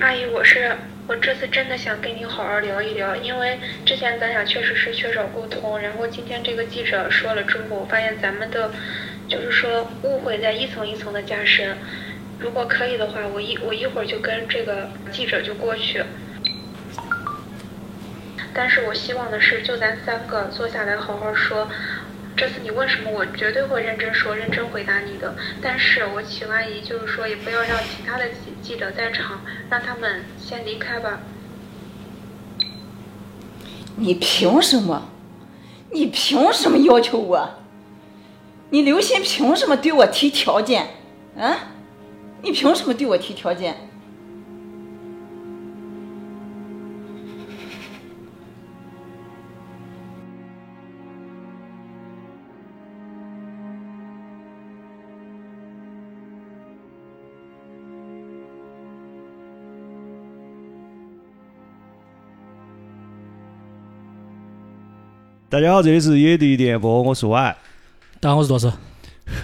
[0.00, 0.74] 阿姨，我是
[1.06, 8.70] 我这次真的想跟您好好聊一聊，因为之前咱俩确实是缺少沟通，然后今天这个记者说了之后，我发现咱们的
[9.28, 11.76] 就是说误会在一层一层的加深。
[12.38, 16.02] 如果可以的话，我一我一会儿就跟这个记者就过去。
[18.54, 21.68] 但是我希望的是，就咱三个坐下来好好说。
[22.36, 25.36] 这次你问什么，我绝对会认真说、认真回答你的。
[25.62, 29.40] 但是我请阿姨就是说，也不要让其他的记记者在场，
[29.70, 31.20] 让他们先离开吧。
[33.96, 35.08] 你凭什么？
[35.92, 37.50] 你凭什么要求我？
[38.70, 40.88] 你刘鑫凭什么对我提条件？
[41.38, 41.56] 啊？
[42.42, 43.76] 你凭什么对我提条件？
[65.54, 67.56] 大家好，这里是野地电波，我是 Y。
[68.18, 68.72] 大家好，我是多少。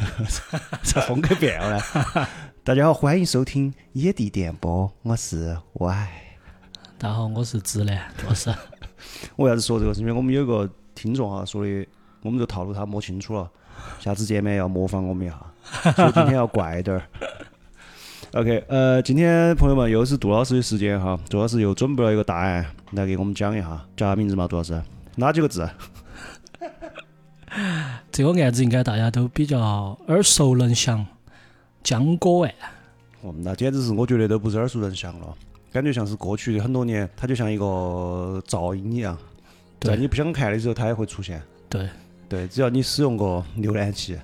[0.83, 1.81] 这风格变了。
[2.65, 6.09] 大家好，欢迎收听野地电波，我是 Y。
[6.99, 8.53] 大家好，我是直男多少。
[9.39, 9.95] 我为啥子说这个？
[9.95, 11.87] 是因为我们有个听众哈说的，
[12.23, 13.49] 我们这套路他摸清楚了，
[14.01, 17.03] 下次见面要模仿我们一下，所以今天要怪点儿。
[18.33, 24.49] OK，呃，今天朋友们又是杜老师的时间哈，杜老师又准备了一个答案来给我们讲一下，叫啥名字嘛？
[24.49, 24.83] 杜老师，
[25.15, 25.71] 哪几个字？
[28.13, 31.05] 这个案子应该大家都比较耳熟能详，
[31.83, 32.55] 江歌案。
[33.23, 35.35] 哦，那简直是我觉得都不是耳熟能详了，
[35.73, 39.17] 感觉像是过去的很多年，它就像一个噪音一样，
[39.81, 41.43] 在你不想看的时候，它也会出现。
[41.69, 41.89] 对
[42.29, 44.19] 对，只要你使用过浏览器。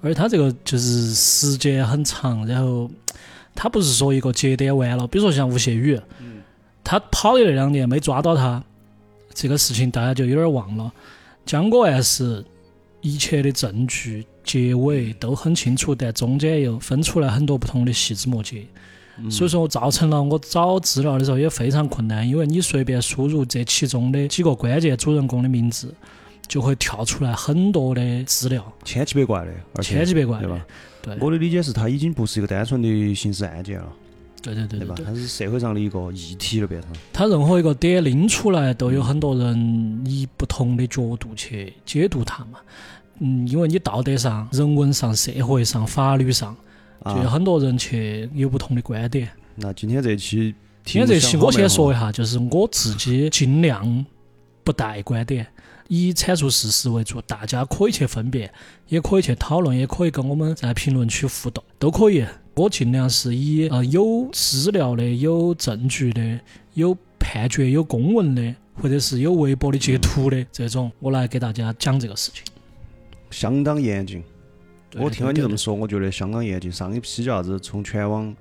[0.00, 2.88] 而且它这个就是时间很长，然后
[3.54, 6.00] 它不是说一个节点完了，比如说像吴谢宇，
[6.84, 8.62] 他跑的那两年没抓到他，
[9.34, 10.92] 这个事情大家就有点忘了。
[11.48, 12.44] 江歌案是。
[13.00, 18.66] 一切的证据结尾都很清楚，但中间又分出来很多不同的细枝末节，
[19.30, 25.94] 所以说造成了我找资料的时候也非常困难，因为你随便输入这其中的几个关键主人公的名字，
[26.48, 30.66] 就会跳出来很多的资料，千奇百怪的，千奇百怪，对吧？
[31.00, 33.92] 对，我的理解是，它已经不是一个单纯的刑事案件了，
[34.42, 34.94] 对对对对吧？
[35.04, 36.90] 它是社会上的一个议题了，变成。
[37.12, 42.58] 它任何一个点拎出来，都有很多人以不同的角度去解读它嘛。
[43.20, 46.56] 嗯，因为你道德上、人文上、社会上、法律上，
[47.04, 49.28] 就有很多人去有不同的观点。
[49.56, 50.54] 那今天这期，
[50.84, 54.06] 今天这期我先说一下，就是我自己尽量
[54.62, 55.44] 不带观点，
[55.88, 58.50] 以阐述事实为主，大家可以去分辨，
[58.88, 62.24] 也可以去讨论，也可以跟我们在评论区互动，都可以。
[62.54, 66.40] 我尽量是以呃有资料的、有证据的、
[66.74, 72.44] 有判决、有公文的，或者是有微博的截图的这种，我来给大家讲这个事情。
[73.30, 74.24] 相当严谨，
[74.96, 76.70] 我听了你这么说，我觉得相当严谨。
[76.70, 77.60] 上一批叫啥子？
[77.60, 78.34] 从全网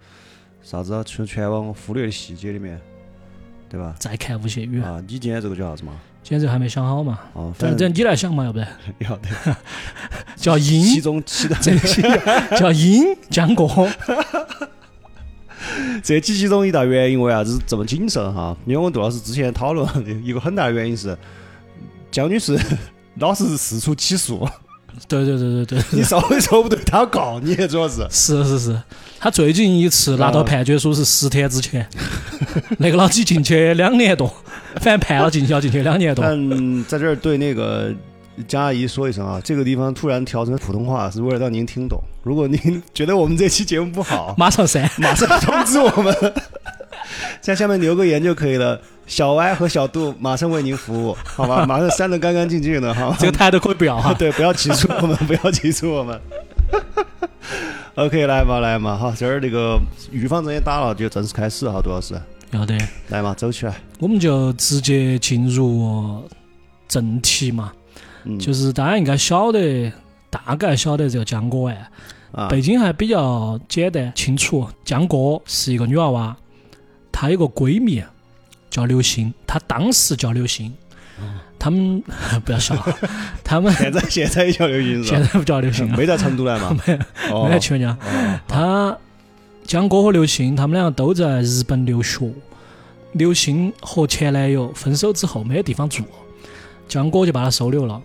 [0.63, 1.03] 啥子？
[1.06, 2.81] 从全网忽略的细节里面，
[3.69, 3.96] 对吧？
[4.00, 5.00] 再看吴谢宇啊！
[5.07, 5.94] 你今天这个叫啥子嘛？
[6.27, 7.17] 今天这个还没想好嘛？
[7.31, 8.67] 哦，反正你来想嘛，要不然？
[8.99, 9.29] 要得。
[10.35, 12.01] 叫英，其中期的这期
[12.57, 13.65] 叫英江哥。
[16.03, 18.53] 这其中一大原因为啥子这么谨慎哈？
[18.65, 19.88] 因为我们杜老师之前讨论
[20.21, 21.17] 一个很大的原因是，
[22.11, 22.59] 江女士
[23.19, 24.45] 老是四处起诉。
[25.08, 28.06] 对对对对对， 你稍微说不对，他要告你，主要是。
[28.09, 28.81] 是是是，
[29.19, 31.88] 他最近一次拿到判决书是十天之前，
[32.80, 34.28] 那个老几进去两年多，
[34.81, 36.24] 反正判了进去要进去两年多。
[36.25, 37.94] 嗯，在这儿对那个
[38.47, 42.00] 江阿姨说一声啊，这个地方突然调成普通话是为了让您听懂。
[42.24, 46.13] 如果您觉得我们这期节目不好，马上删，马上通知我们，
[47.41, 48.79] 在下面留个言就可以了。
[49.05, 51.63] 小歪和小杜马上为您服务，好吧？
[51.67, 53.16] 马上删的干干净净的哈。
[53.17, 54.13] 这个态度可以不要哈。
[54.19, 56.19] 对，不要起诉我们，不要起诉我们。
[57.95, 59.79] OK，来嘛，来嘛，哈，这儿这个
[60.11, 62.15] 预防针也打了，就正式开始哈，杜老师。
[62.51, 62.77] 要得。
[63.07, 63.74] 来嘛，走起来。
[64.00, 66.21] 我们就直接进入
[66.89, 67.71] 正题嘛。
[68.25, 68.38] 嗯。
[68.38, 69.89] 就是大家应该晓得，
[70.30, 71.89] 大概晓得这个江歌哎。
[72.33, 72.50] 啊。
[72.50, 76.36] 背景还比较简单清楚，江歌是一个女娃娃，
[77.18, 78.04] 她有个闺蜜。
[78.69, 80.72] 叫刘星，她当时叫刘星，
[81.58, 82.04] 他们
[82.46, 82.75] 不要笑，
[83.44, 86.78] 他们现在现在也叫刘星，现在不叫刘星，没在成都来嘛？
[86.86, 87.00] 没，
[87.31, 87.98] 没在曲江。
[88.46, 88.96] 他
[89.64, 92.31] 江哥和刘星，他们两个都在日本留学。
[93.14, 96.04] 刘星和前男友分手之后没得地方住，
[96.88, 98.00] 江哥就把他收留了。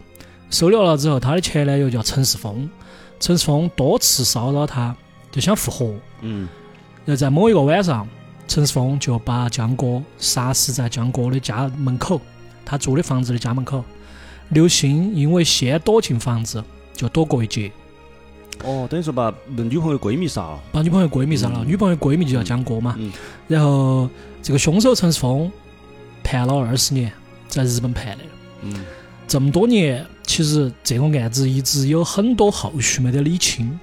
[0.49, 2.70] 收留了之后，他的前男友叫陈世峰，
[3.20, 4.94] 陈世峰多次骚扰他，
[5.31, 5.93] 就想复合。
[6.23, 6.49] 嗯，
[7.05, 8.09] 然后在某一个晚上。
[8.52, 12.20] 陈世峰就把江哥杀死在江哥的家门口，
[12.66, 13.82] 他住的房子的家门口。
[14.50, 16.62] 刘星因为先躲进房子，
[16.93, 17.72] 就躲过一劫，
[18.62, 20.62] 哦，等于说把女朋友闺蜜杀了。
[20.70, 21.64] 把女朋友闺蜜杀了。
[21.64, 22.94] 女朋友闺蜜就叫江哥嘛。
[22.99, 23.10] 嗯
[23.49, 24.06] 然后
[24.43, 25.50] 这个凶手陈世峰
[26.22, 27.10] 判了二十年，
[27.49, 28.25] 在日本判的。
[28.60, 28.84] 嗯
[29.26, 33.81] 这么多年，其实这个案子一直有很多后续没得理清，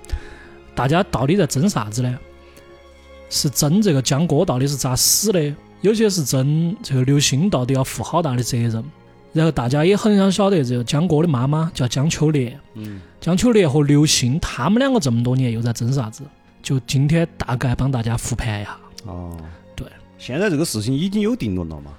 [0.75, 2.19] 大家到底在争啥子呢？
[3.29, 8.83] 是争这个江哥到底是咋死的，有些是争这个刘星到底要负好大的责任。
[9.31, 16.23] 然后大家也很想晓得这个江哥的妈妈叫江秋莲，嗯，江秋莲和刘星他们两个这么多年又在争啥子？
[16.63, 18.75] 就今天大概帮大家复盘一下。
[19.05, 19.37] 哦，
[19.75, 19.87] 对。
[20.17, 21.91] 现在这个事情已经有定论了嘛？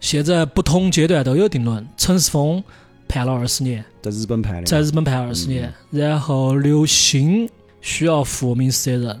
[0.00, 2.64] 现在不同阶段都有定论，陈世峰
[3.06, 4.62] 判了二十年，在日本判的。
[4.62, 7.46] 在日本判二十年，然后刘星
[7.82, 9.20] 需要负民事责任，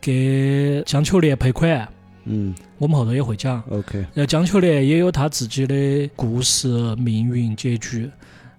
[0.00, 1.88] 给江秋莲赔款，
[2.24, 3.62] 嗯我们后头也会讲。
[3.70, 8.10] ，OK，然后江秋莲也有她自己的故事、命运、结局。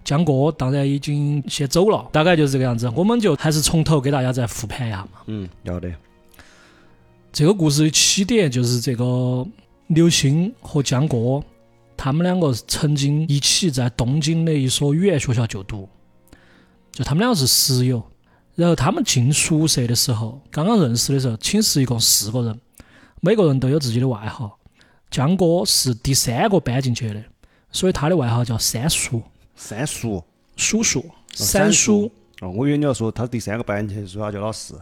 [0.03, 2.91] 江哥当然已经先走了，大概就是这个样子。
[2.95, 5.21] 我们就还是从头给大家再复盘一下嘛。
[5.27, 5.93] 嗯，要得。
[7.31, 9.45] 这个故事的起点就是这个
[9.87, 11.43] 刘星和江哥，
[11.95, 15.87] 他们两个曾经一起在东京的一所语言学校就读，
[16.91, 18.03] 就他们两个是室友。
[18.59, 22.59] 然后他们进宿舍的时候，刚刚认识的时候，寝室一共四个人，
[23.21, 24.59] 每个人都有自己的外号。
[25.09, 27.23] 江哥是第三个搬进去的，
[27.71, 29.23] 所以他的外号叫三叔，
[29.55, 30.21] 三叔。
[30.57, 32.11] 叔叔，三三叔，
[32.41, 34.77] 哦，我以为你要说他第三个搬进去，说他叫老四。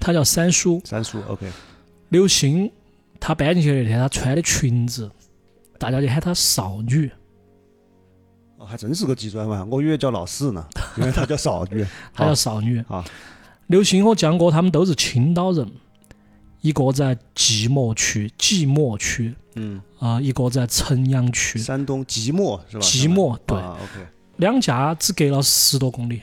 [0.00, 0.82] 他叫三叔。
[0.84, 1.48] 三叔，OK。
[2.08, 2.68] 刘星
[3.20, 5.08] 他搬进去那天，他穿的裙子，
[5.78, 7.08] 大家就喊她少女。
[8.66, 10.66] 哦，还真是个极端嘛，我以为叫老四呢，
[10.96, 11.86] 因为他叫少女。
[12.12, 12.82] 他叫少女。
[12.88, 13.04] 啊
[13.68, 15.68] 刘星和江哥他们都是青岛人，
[16.60, 22.82] 一个在即墨区，即墨区嗯，啊、一个在城阳区，山东即墨是吧？
[22.86, 24.06] 即墨对啊，OK。
[24.36, 26.22] 两家只隔了十多公里。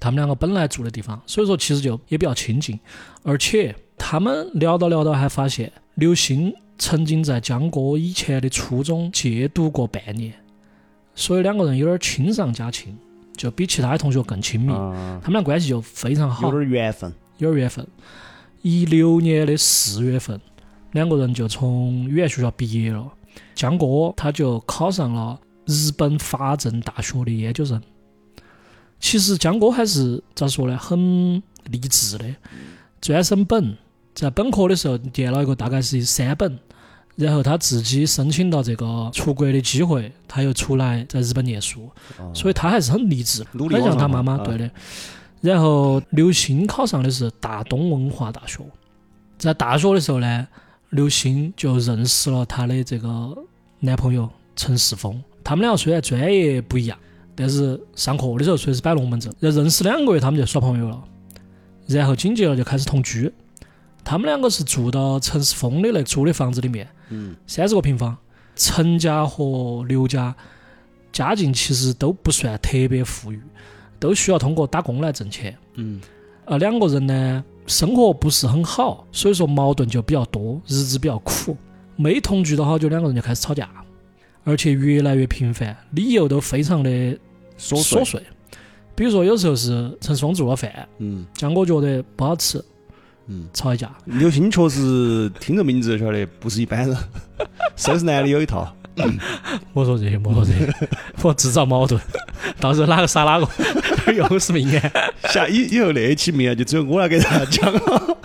[0.00, 2.76] 他们两个本来住的地方，所以说其实就也比较亲近。
[3.22, 10.34] 而且他们聊到聊到还发现，刘星曾经在江哥以前的初中借读过半年，
[11.14, 12.96] 所以两个人有点亲上加亲，
[13.36, 14.72] 就比其他的同学更亲密。
[14.72, 17.12] 啊，他们俩关系就非常好有，点缘分。
[17.38, 17.86] 有点缘分。
[18.62, 20.40] 一六年的四月份，
[20.92, 23.12] 两个人就从语言学校毕业了。
[23.54, 27.82] 江哥他就考上了日本法政大学的研究生。
[29.00, 32.24] 其实江哥还是咋说呢，很励志的。
[33.00, 33.76] 专升本，
[34.14, 36.58] 在本科的时候念了一个大概是三本，
[37.16, 44.70] 然后他自己申请到这个出国的机会，他又出来在日本念书，哦所以他还是很励志，很像他妈妈对的。
[45.40, 48.60] 然后刘星考上的是大东文化大学，
[49.38, 50.46] 在大学的时候呢，
[50.90, 53.36] 刘星就认识了她的这个
[53.80, 55.22] 男朋友陈世峰。
[55.44, 56.96] 他们两个虽然专业不一样，
[57.34, 59.34] 但是上课的时候随时摆龙门阵。
[59.40, 61.02] 然后认识两个月，他们就耍朋友了。
[61.88, 63.30] 然后紧接着就开始同居。
[64.04, 68.16] 他们两个是住到陈世峰的那租的房子里面，嗯，三十个平方。
[68.54, 70.34] 陈家和刘家
[71.10, 73.40] 家境其实都不算特别富裕，
[73.98, 75.56] 都需要通过打工来挣钱。
[75.74, 76.00] 嗯，
[76.44, 81.56] 呃两个人呢，生活不是很好，所以说矛盾就比较多，日子比较苦。
[81.96, 83.70] 没同居到好久，两个人就开始吵架，
[84.44, 86.90] 而且越来越频繁，理由都非常的
[87.58, 88.02] 琐碎。
[88.02, 88.22] 琐碎。
[88.94, 92.62] 比如说，有时候是陈世峰做了饭，嗯江哥觉得不好吃，
[93.26, 93.90] 嗯，吵一架。
[94.04, 96.96] 刘星确实听这名字就晓得不是一般人，
[97.76, 98.74] 收拾男的有一套。
[99.72, 100.70] 莫说这些，莫说这些，
[101.22, 101.98] 我制造矛盾，
[102.60, 103.48] 到时候哪个杀哪个，
[104.12, 104.92] 又是命案。
[105.30, 108.18] 下以以后那一期命案就只有我来给大家讲了，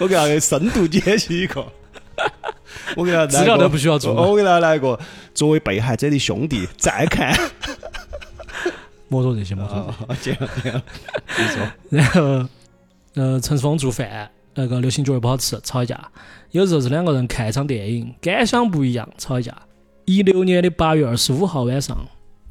[0.00, 1.64] 我给大家深度解析一个。
[2.96, 4.98] 我给他来资料都不需要做我给他来一个
[5.34, 7.36] 作为被害者的兄弟再看。
[9.08, 10.32] 莫说这些，莫说这些。
[10.32, 10.82] 啊，这样这样，
[11.38, 12.48] 你说，然后，
[13.16, 16.10] 呃，陈世峰做饭，那个刘星觉得不好吃，吵一架。
[16.50, 19.56] 有时候是两个人看一场电影，感想不一样，吵一架。
[20.04, 21.96] 一六年的八月二十五号晚上，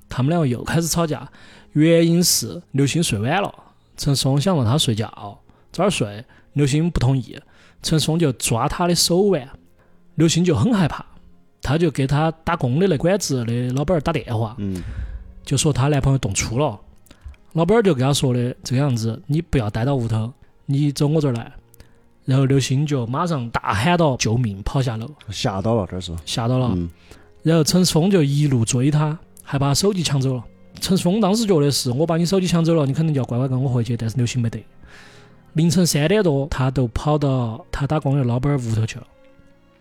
[0.10, 1.32] 他们两个又开始吵架，
[1.74, 3.54] 原因是刘星睡晚了，
[3.96, 5.08] 陈松峰想让他睡觉，
[5.72, 7.40] 早点睡，刘星不同意，
[7.84, 9.48] 陈松峰就抓他的手腕，
[10.16, 11.06] 刘星就很害怕，
[11.62, 14.82] 他就给他打工的那馆子的老板儿打电话，嗯
[15.46, 16.80] 就说她男朋友动粗了，
[17.54, 20.34] 老板儿就跟他说的这个样子，你不要待到屋头，
[20.66, 21.52] 你走我这儿来。
[22.26, 26.12] 然后刘星就马上大喊到救命，跑下楼，吓到了，这是。
[26.26, 26.72] 吓到了。
[26.76, 26.90] 嗯
[27.44, 30.44] 然后陈世峰就一路追他，还把手机抢走了。
[30.82, 34.66] 陈世峰当时觉得是我把你手机抢走了，你肯定就要乖乖跟我回去，但是刘星没得。
[35.54, 39.06] 凌晨三点多，他都跑到他打工的老板儿屋头去了，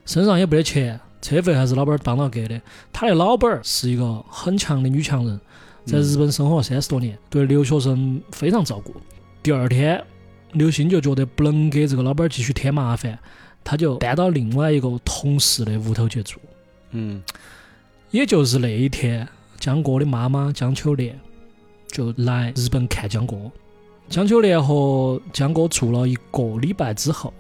[0.05, 2.61] 身上也没得钱，车费还是老板儿帮到给的。
[2.93, 5.41] 他的老板儿是一个很强的女强人，
[5.87, 8.95] 在日本生活了三十多年，对留学生非常照顾。
[9.43, 10.05] 第二天，
[10.55, 13.19] 刘星就觉得不能给这个老板儿继续添麻烦，
[13.63, 16.41] 他就搬到另外一个同事的屋头去住。
[16.93, 17.23] 嗯
[18.11, 21.19] 也就是那一天，江哥的妈妈江秋莲
[21.89, 23.37] 就来日本看江哥。
[24.09, 27.35] 江秋莲和江哥住了一个礼拜之后，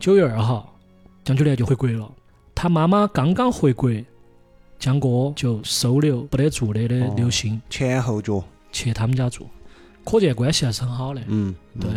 [0.00, 0.74] 九月二号，
[1.22, 2.10] 江秋莲就回国了。
[2.54, 3.90] 他妈妈刚刚回国，
[4.78, 9.46] 江哥就收留不得住的的哦刘鑫前后脚，去他们家住，
[10.04, 11.20] 可见关系还是很好的。
[11.28, 11.90] 嗯，对，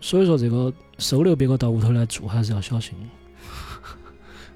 [0.00, 2.94] 所以说这个收留别个到屋头来住还是要小心。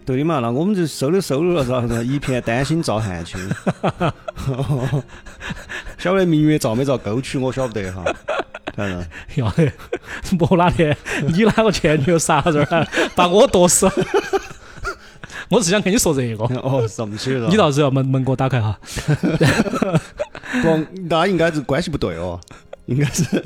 [0.06, 2.04] 对的嘛，那我们就收留收留了，咋子？
[2.04, 3.40] 一片丹心照汗青。
[5.96, 8.04] 晓不得明月照没照沟渠，我晓不得哈。
[9.36, 9.72] 要得，
[10.38, 10.94] 莫哪天
[11.28, 13.90] 你哪个前女友啥子儿，把我剁死。
[15.48, 17.46] 我是想跟你说这个，哦，这么起的。
[17.48, 18.78] 你到时候门门给我打开哈。
[20.60, 22.38] 不，那应该是关系不对哦，
[22.86, 23.42] 应该是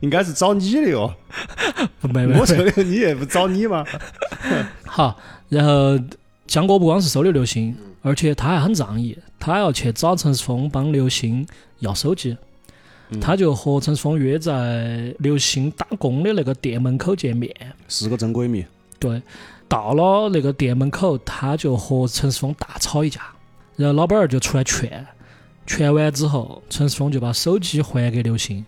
[0.00, 1.14] 应该是找你的哟。
[2.02, 2.40] 没没没。
[2.40, 3.84] 我收留你也不找你吗？
[4.84, 5.98] 好，然后
[6.46, 11.46] 江哥不光是收留刘星，而且他还很仗义，他还要去找陈世峰帮刘星
[11.80, 12.36] 要手机。
[13.22, 17.50] 他就和陈世峰约在刘星打工的那个店门口见面。
[17.88, 18.62] 是个真闺蜜。
[18.98, 19.22] 对，
[19.66, 23.22] 到了那个店门口，他就和陈世峰大吵一架，
[23.76, 25.06] 然后老板儿就出来劝，
[25.66, 28.62] 劝完之后，陈世峰就把手机还给刘鑫，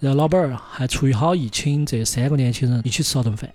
[0.00, 3.50] 然后老板儿还出于好意请这三个年轻人一起吃了顿饭。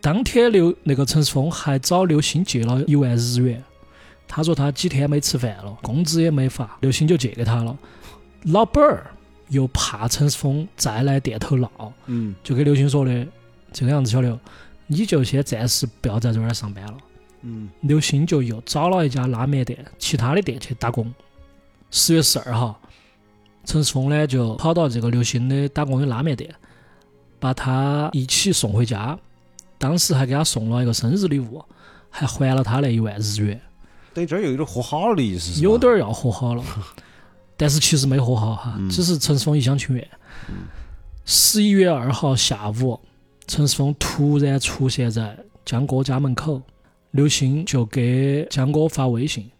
[0.00, 3.62] 当天刘那个陈世峰还找刘星借了一万日元，
[4.26, 7.76] 他说他几天没吃饭了，工资也没发，刘星就借给他了。
[8.44, 9.06] 老板儿
[9.48, 13.26] 又怕陈世峰再来店头闹，嗯就给刘星说的
[13.72, 14.38] 这个样子，小刘，
[14.86, 16.94] 你就先暂时不要在这儿上班了。
[17.42, 21.12] 嗯刘星就又找了一家拉面店，其他的店去打工。
[21.90, 22.80] 十月十二号，
[23.64, 26.54] 陈世峰呢就跑到这个刘鑫的打工的拉面店，
[27.38, 29.18] 把他一起送回家。
[29.78, 31.60] 当时还给他送了一个生日礼物，
[32.08, 33.60] 还还了他那一万日元，
[34.14, 36.62] 等于这儿又有点和好了的意思，有点儿要和好了，
[37.56, 40.08] 但是其实没和好哈，嗯只是陈世峰一厢情愿。
[41.24, 43.00] 十一月二号下午，
[43.48, 46.62] 陈世峰突然出现在江哥家门口，
[47.10, 49.50] 刘鑫就给江哥发微信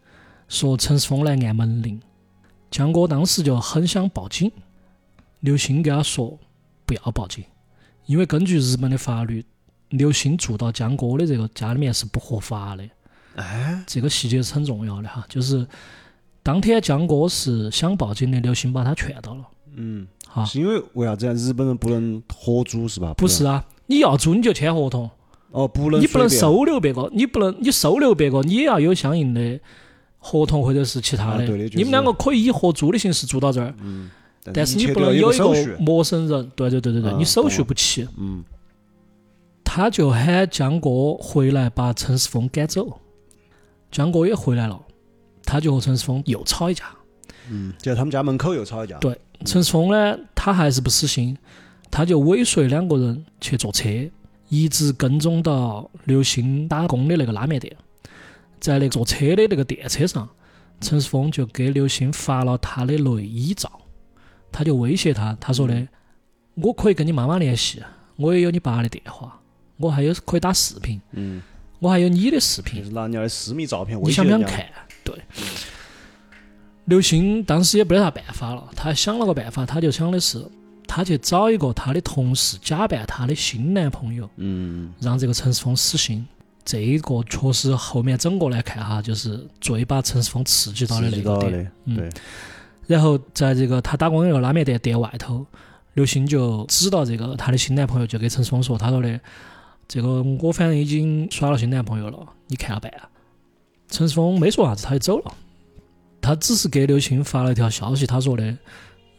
[0.49, 2.01] 说陈世峰来按门铃，
[2.73, 4.51] 江哥当时就很想报警，
[5.41, 6.39] 刘鑫跟他说
[6.87, 7.45] 不要报警，
[8.07, 9.45] 因为根据日本的法律，
[9.91, 12.89] 刘鑫住到江哥的这个家里面是不合法的。
[13.37, 15.67] 哎，这个细节是很重要的哈，就是
[16.43, 19.45] 当天江哥是想报警的，刘鑫把他劝到了。
[19.77, 21.35] 嗯，好是因为为啥子啊？
[21.35, 23.13] 日本人不能合租是吧？
[23.19, 25.11] 不是啊，你要租你就签合同，
[25.51, 29.61] 哦，不能你不能收留别个，你不能你收留别个，你也要有相应的
[30.25, 31.43] 合同或者是其他的。
[31.43, 33.75] 啊对的就是你们两个可以以合租的形式租到这儿，
[34.55, 36.51] 但是你不能有一个陌生人。
[36.57, 38.43] 对对对对对，啊你手续不齐，嗯
[39.65, 43.01] 他就喊江哥回来把陈世峰赶走。
[43.91, 44.81] 江哥也回来了，
[45.45, 46.85] 他就和陈世峰又吵一架。
[47.51, 48.99] 嗯，就在他们家门口又吵一架。
[48.99, 51.37] 对陈世峰呢，他还是不死心，
[51.91, 53.89] 他就尾随两个人去坐车，
[54.49, 57.75] 一直跟踪到刘鑫打工的那个拉面店。
[58.63, 60.29] 在那个坐车的那个电车上，
[60.81, 63.69] 陈世峰就给刘星发了他的内衣照，
[64.53, 65.89] 他就威胁他，他说的
[66.55, 67.83] ：“我可以跟你妈妈联系，
[68.15, 69.41] 我也有你爸的电话，
[69.79, 71.43] 我还有可以打视频，嗯，
[71.81, 74.65] 我还有你的视就频，是拿人家的私密照片你想不想看？
[75.03, 75.19] 对。
[76.85, 80.45] 刘星当时也没得啥办法了，他想了个办法，他就想的是，
[80.87, 86.25] 他去找一个他的同事，假扮他的新男朋友，嗯，让这个陈世峰死心。
[86.65, 91.73] 这一个确实后面整个来看哈，就是最把陈世峰刺激到的那个点。
[91.85, 92.11] 嗯，
[92.87, 95.45] 然后在这个他打工的那个拉面店店外头，
[95.95, 99.21] 刘星就知道这个他的新男朋友，就给陈世峰说，他说的
[99.89, 102.93] 这个我反正已经耍了新男朋友了，你看了办。
[103.89, 105.35] 陈世峰没说啥子，他就走了。
[106.23, 108.57] 他只是给刘星发了一条消息，他说的：“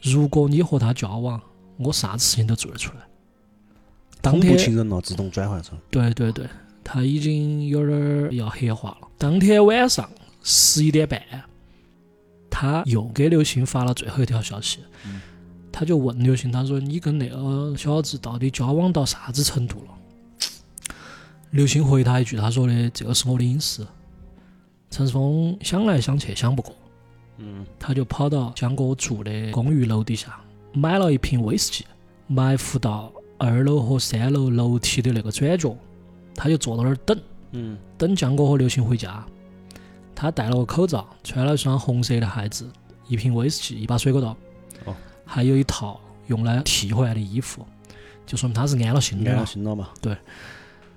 [0.00, 1.40] 如果你和他交往，
[1.76, 3.04] 我啥子事情都做得出来。”
[4.22, 5.78] 当天情人了，自动转换成。
[5.90, 6.46] 对对对，
[6.84, 9.08] 他已经有点儿要黑化了。
[9.18, 10.08] 当天晚上
[10.42, 11.20] 十一点半，
[12.50, 14.78] 他又给刘星发了最后一条消息，
[15.72, 20.94] 他就问刘星，他说：“你跟那个小子到底交往到啥子程度了？”
[21.50, 23.86] 刘星回他一句，他说的：“这个是我的隐私。”
[24.90, 26.72] 陈世峰想来想去想不过，
[27.38, 30.40] 嗯，他就跑到江哥住的公寓楼底下，
[30.72, 31.84] 买了一瓶威士忌，
[32.28, 35.76] 埋伏到二楼和三楼楼梯的那个转角，
[36.34, 37.18] 他就坐到那儿等，
[37.52, 39.24] 嗯，等江哥和刘星回家。
[40.14, 42.70] 他戴了个口罩，穿了一双红色的鞋子，
[43.08, 44.36] 一瓶威士忌，一把水果刀，
[44.84, 47.66] 哦，还有一套用来替换的衣服，
[48.24, 49.46] 就说明他是安了心的安了了。
[49.46, 49.90] 心了嘛？
[50.00, 50.16] 对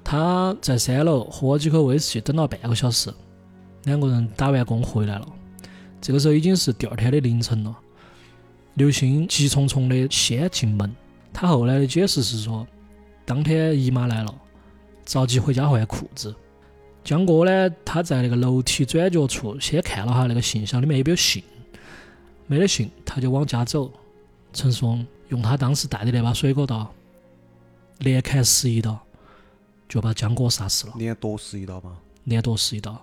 [0.03, 3.11] 他在三楼喝了几口威士忌，等了半个小时，
[3.83, 5.27] 两个人打完工回来了。
[5.99, 7.75] 这个时候已经是第二天的凌晨了。
[8.75, 10.95] 刘星急匆匆的先进门，
[11.33, 12.65] 他后来的解释是说，
[13.25, 14.33] 当天姨妈来了，
[15.07, 16.35] 着急回家换裤子。
[17.03, 21.41] 江哥呢，他在那个楼梯转角处先看了下那个信箱里面有没有信，
[22.45, 23.91] 没得信，他就往家走。
[24.51, 26.91] 陈松用他当时带的那把水果刀，
[27.99, 28.99] 连砍十一刀，
[29.87, 31.97] 就把江哥杀死了，连剁十一刀吗？
[32.25, 32.99] 连剁十一刀，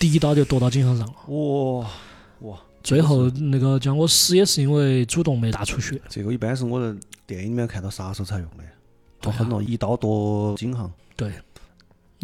[0.00, 1.34] 第一刀就剁到颈项上了。
[1.34, 1.90] 哇
[2.40, 6.00] 哇，最后那个江哥死也是因为主动没大出血。
[6.08, 8.72] 这个一般是我在电影里面看到杀手才用的，对啊
[9.20, 10.90] 剁狠了，一刀剁颈项。
[11.16, 11.32] 对，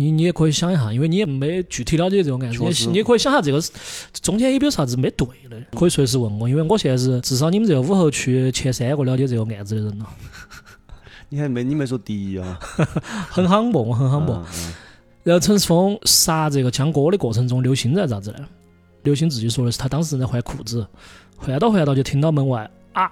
[0.01, 3.61] 你你也可以想一下，因为你也没具体了解这个案子，你你也可以想下这个
[4.23, 10.07] 中间有没有啥子没对的，可以随时问我，因为我现在是至少你们这个武侯区前三个了解这个案子的人了，
[11.29, 12.59] 你还没你没说第一啊？
[13.29, 13.89] 很夯不？
[13.89, 14.33] 我很夯不？
[14.33, 14.75] 嗯嗯
[15.23, 18.49] 然后陈世峰杀这个江哥的过程中，刘鑫在咋子呢？
[19.03, 20.87] 刘鑫自己说的是他当时正在换裤子，
[21.37, 23.11] 换到换到就听到门外啊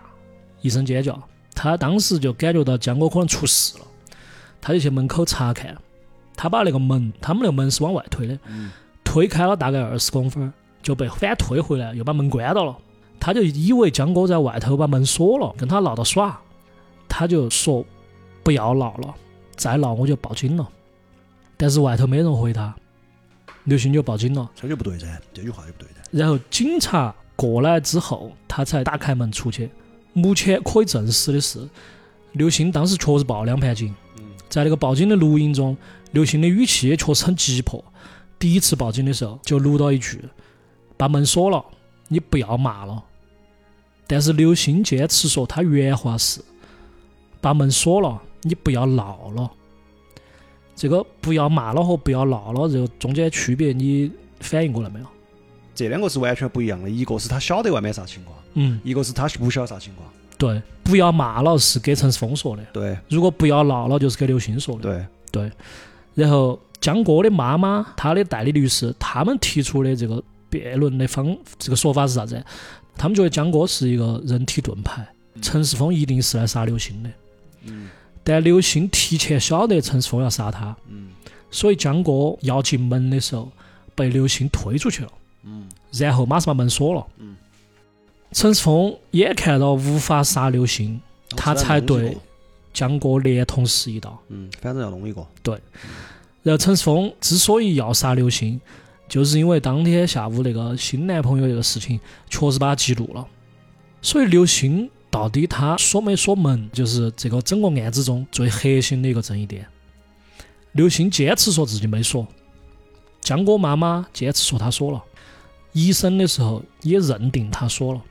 [0.63, 1.23] 一声尖叫，
[1.55, 3.85] 他当时就感觉到江哥可能出事了，
[4.59, 5.77] 他就去门口查看，
[6.39, 8.39] 他把那个门，他们那个门是往外推的，
[9.03, 12.79] 推开了大概二十公分儿，就被反推回来，又把门关到了。
[13.19, 16.41] 他就以为江哥在外头把门锁了，跟他闹到耍，
[17.09, 17.85] 他就说
[18.45, 19.13] 不要闹了，
[19.57, 20.69] 再闹我就报警了。
[21.57, 22.73] 但是外头没人回他，
[23.65, 24.49] 刘星就报警了。
[24.55, 26.01] 这就不对噻，这句话就不对噻。
[26.13, 29.69] 然后警察过来之后，他才打开门出去。
[30.13, 31.69] 目前可以证实的是，
[32.35, 33.93] 刘星当时确实报了两盘警。
[34.59, 35.77] 在那个报警的录音中，
[36.11, 37.85] 刘鑫的语气也确实很急迫。
[38.41, 40.21] 第一次报警的时候就录到一句
[40.99, 41.65] ：“把门锁了，
[42.09, 43.05] 你不要骂了。”
[44.09, 46.41] 但是刘星坚持说，他原话是
[47.41, 49.49] ：“把门锁了，你不要闹了。”
[50.75, 55.07] 这个“不要骂了”和“不要闹了”这个中间区别，你反应过来没有？
[55.73, 60.13] 这两个是完全不一样的，一个是他晓得外面啥情况，嗯，一个是他不晓得啥情况。
[60.37, 64.83] 对，不要骂了是给陈世峰说的，对如果不要闹了就是给刘星说的。
[64.83, 65.53] 对对，
[66.15, 72.43] 然后江哥的妈妈，他的代理律师，他们提出的这个辩论的方这个说法是啥子？
[72.97, 75.07] 他们觉得江哥是一个人体盾牌，
[75.43, 77.11] 陈世峰一定是来杀刘星的。
[77.65, 77.91] 嗯
[78.25, 81.09] 但刘星提前晓得陈世峰要杀他，嗯
[81.51, 83.53] 所以江哥要进门的时候
[83.95, 85.11] 被刘星推出去了，
[85.45, 87.07] 嗯然后马上把门锁了。
[87.19, 87.37] 嗯
[88.33, 92.17] 陈世峰眼看到无法杀刘星，他才对
[92.73, 94.17] 江哥连捅十一刀。
[94.29, 95.27] 嗯，反正要弄一个。
[95.43, 95.59] 对
[96.43, 98.61] 然后陈世峰之所以要杀刘星，
[99.09, 103.27] 就是因为当天下午那个新男朋友这个事情确实把他激怒了。
[104.03, 109.67] 所以刘星到底他锁没锁门，就是这个整个案子中最核心的一个争议点。
[110.73, 112.27] 刘星坚持说自己没锁，
[113.21, 115.03] 江哥妈妈坚持说他锁了，
[115.73, 118.03] 医生的时候也认定他锁了。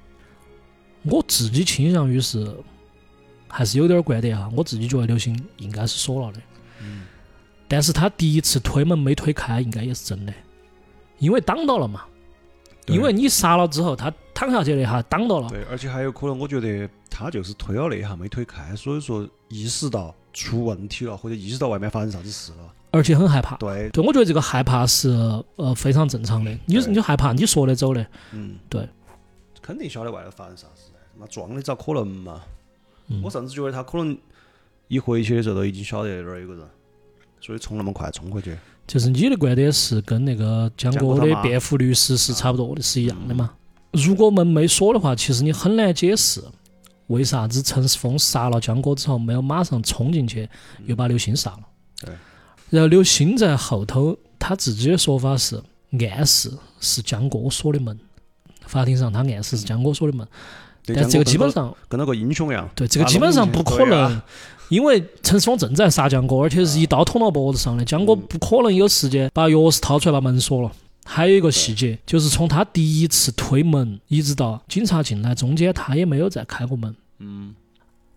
[1.10, 2.50] 我自己倾向于是
[3.48, 6.39] 还是有点儿观点哈，我自己觉得刘星应该是锁了的。
[6.82, 7.06] 嗯
[7.70, 10.34] 但是他第一次推门没推开，应该也是真的，
[11.20, 12.06] 因为挡到了嘛。
[12.86, 15.50] 因为你杀了之后，他躺下去那下挡到了。
[15.50, 22.74] 对，而且还有可能，我觉得他就是推了那一下没推开，所以说意识到出问题了，或者意识到外面发生啥子事了。
[22.91, 23.58] 而且很害怕。
[23.58, 25.10] 对，对，我觉得这个害怕是
[25.58, 26.50] 呃非常正常的。
[26.65, 28.88] 你你就害怕，你说的走的，嗯，对，
[29.62, 30.67] 肯定晓得外头发生啥
[31.17, 32.41] 事，妈装的咋可能嘛？
[33.10, 34.17] 嗯我甚至觉得他可能
[34.88, 36.67] 一回去的时候都已经晓得那儿有个人，
[37.39, 38.58] 所以冲那么快冲过去。
[38.86, 43.53] 就是你的观点是跟那个江哥的辩护律师是差不多的，是一样的嘛。
[43.91, 46.43] 如果门没锁的话，其实你很难解释
[47.08, 50.47] 为啥子陈世峰杀了江哥之后没有马上冲进去，
[50.86, 51.62] 又把刘鑫杀了。
[52.01, 52.13] 对。
[52.69, 55.62] 然后刘鑫在后头他自己的说法是
[55.99, 56.51] 暗示
[56.82, 57.97] 是江哥锁的门，
[58.65, 60.32] 法庭上他暗示是江哥锁的门，对
[60.95, 62.69] 但这个基本上跟那个英雄一样。
[62.76, 64.21] 对，这个基本上不可能
[64.69, 70.71] 因为陈世峰正在杀江哥，而且是一刀捅到脖子上的，江哥不可能有时间把钥匙掏出来把门锁了。
[71.06, 76.93] 还有一个细节，就是从他第一次推门一直到警察进来，中间他也没有再开过门。
[77.19, 77.56] 嗯，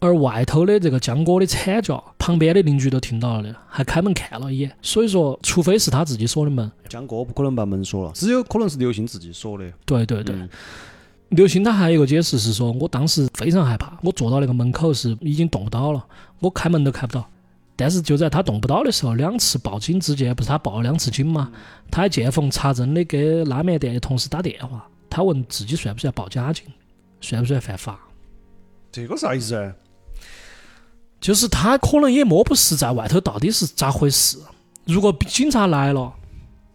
[0.00, 4.72] 而外头的这个江哥的惨叫，旁边的邻居都听到了的，还开门看了一眼。
[4.82, 9.64] 所以说，除非是他自己锁的门，江哥不可能把门锁了，只有可能是刘鑫自己锁的。
[9.86, 10.34] 对对对。
[10.34, 10.48] 嗯
[11.30, 16.04] 刘星他还有一个解释是说，我当时非常害怕，我坐到那个门口是已经动不到了，
[16.40, 17.28] 我开门都开不到。
[17.76, 21.50] 但是就在他动不到的时候，两次报警之间，不是他报了两次警吗？
[21.90, 26.64] 他还见缝插针的给拉面店的同事打电话，他问自己算不算报假警，
[27.20, 27.98] 算不算犯法？
[28.92, 29.72] 这个啥意思啊？
[31.20, 34.36] 就是他可能也摸不实在外头到底是咋回事。
[34.84, 36.12] 如果警察来了，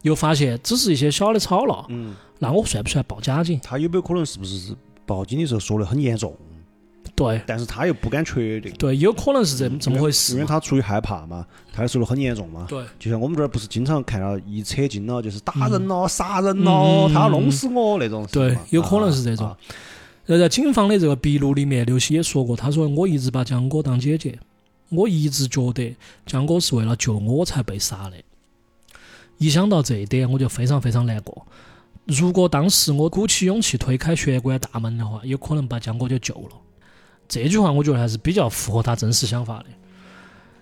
[0.03, 3.59] 又发现只是一些小的吵闹，嗯，那我算不算报假警？
[3.63, 6.35] 他有没有可能是不是是报警的时候说的很严重，
[7.15, 10.39] 对但是他又不敢确定，对，有可能是这这么回事因。
[10.39, 12.65] 为他出于害怕嘛，他又说的很严重嘛。
[12.67, 18.27] 对，就像我们这儿不是经常看到一扯筋了，就是打人了、杀人了，嗯他要弄死我那种。
[18.31, 19.57] 对有可能是这种啊。
[20.25, 24.37] 然后在警方的这个笔录里面，刘星也说过，他说我一直把江哥当姐姐，
[24.89, 25.95] 我一直觉得
[26.25, 28.17] 江哥是为了救我才被杀的。
[29.37, 31.45] 一想到这一点，我就非常非常难过。
[32.05, 36.55] 如果当时我鼓起勇气推开玄关大门的话，有可能把江哥就救了。
[37.27, 39.65] 这句话我觉得还是比较符合他真实想法的。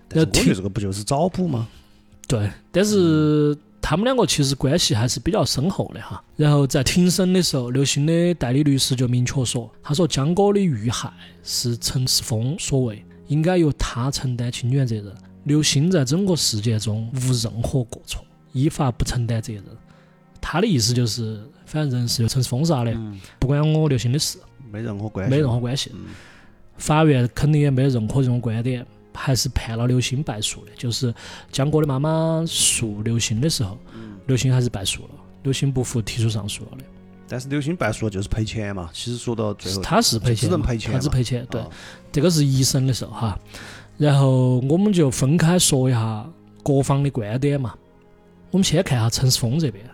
[0.08, 1.68] 但是我觉得这个不就是找补吗？
[2.26, 6.22] 对，但是他们两个其实关系还是比较深厚的哈。
[6.36, 15.12] 然后在庭审的时候，刘鑫的代理律师就明确说，他说江哥的遇害是陈世峰所为，应该由他承担侵权责任。
[15.44, 19.62] 刘鑫在整个事件中无任何过错，依法不承担责任。
[20.46, 24.38] 他的意思就是，反正人是由陈世峰杀的，嗯，不关我刘星的事，
[24.70, 25.90] 没任何关系，没任何关系。
[25.94, 26.04] 嗯
[26.76, 30.72] 法院肯定也没认可这种观点，还是判了刘星败诉的。
[30.76, 31.14] 就是
[31.52, 35.10] 江哥的妈妈诉刘星的时候，嗯刘鑫还是败诉了，
[35.44, 36.84] 刘星不服提出上诉了的。
[37.28, 38.90] 但是刘星败诉就是赔钱嘛。
[38.92, 41.46] 其实说到最后，他是赔钱只能嘛，他只赔钱。
[41.48, 41.68] 对，啊
[42.12, 43.38] 这个是一审的时候哈。
[43.96, 46.28] 然后我们就分开说一下
[46.64, 47.72] 各方的观点嘛。
[48.50, 49.84] 我们先看下陈世峰这边，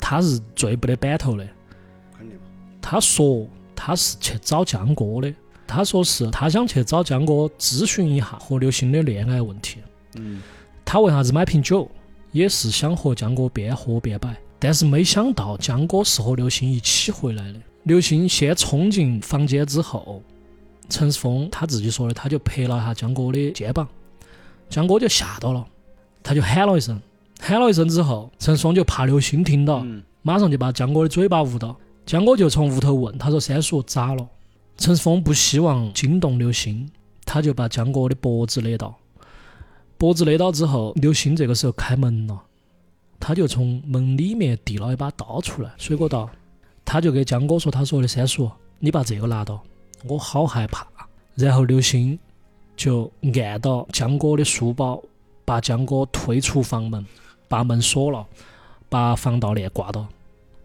[0.00, 1.46] 他是最不得板头的。
[2.16, 2.42] 肯定嘛。
[2.80, 5.34] 他说他是去找江哥的，
[5.66, 9.78] 他说是他想去找江哥咨询一下和刘星的恋爱问题。
[10.16, 10.40] 嗯，
[10.84, 11.90] 他为啥子买瓶酒，
[12.32, 17.60] 也是想和江哥边喝边摆，但是没想到江哥是和刘星一起回来的。
[17.84, 20.22] 刘星先冲进房间之后，
[20.88, 23.86] 陈世峰他自己说的，他就拍了一下江哥的肩膀，
[24.70, 25.66] 江哥就吓到了，
[26.22, 27.00] 他就喊了一声，
[27.38, 31.76] 喊了一声之后，陈双就怕刘星听到，嗯马上就把江哥的嘴巴捂到。
[32.04, 34.26] 江哥就从屋头问，他说：“三叔咋了？”
[34.76, 36.88] 陈世峰不希望惊动刘星，
[37.24, 38.94] 他就把江哥的脖子勒到。
[39.96, 42.42] 脖子勒到之后，刘星这个时候开门了，
[43.20, 46.28] 他就从门里面递了一把刀出来，水果刀。
[46.84, 49.62] 他就给江哥说：“他说的三叔，你把这个拿到，
[50.06, 50.86] 我好害怕。”
[51.36, 52.18] 然后刘星
[52.76, 55.02] 就按到江哥的书包，
[55.44, 57.04] 把江哥推出房门，
[57.48, 58.26] 把门锁了，
[58.88, 60.06] 把防盗链挂到。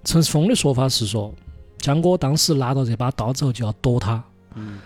[0.03, 1.33] 陈世峰的说法是说，
[1.77, 4.23] 江哥当时拿到这把刀之后就要夺他。
[4.55, 4.79] 嗯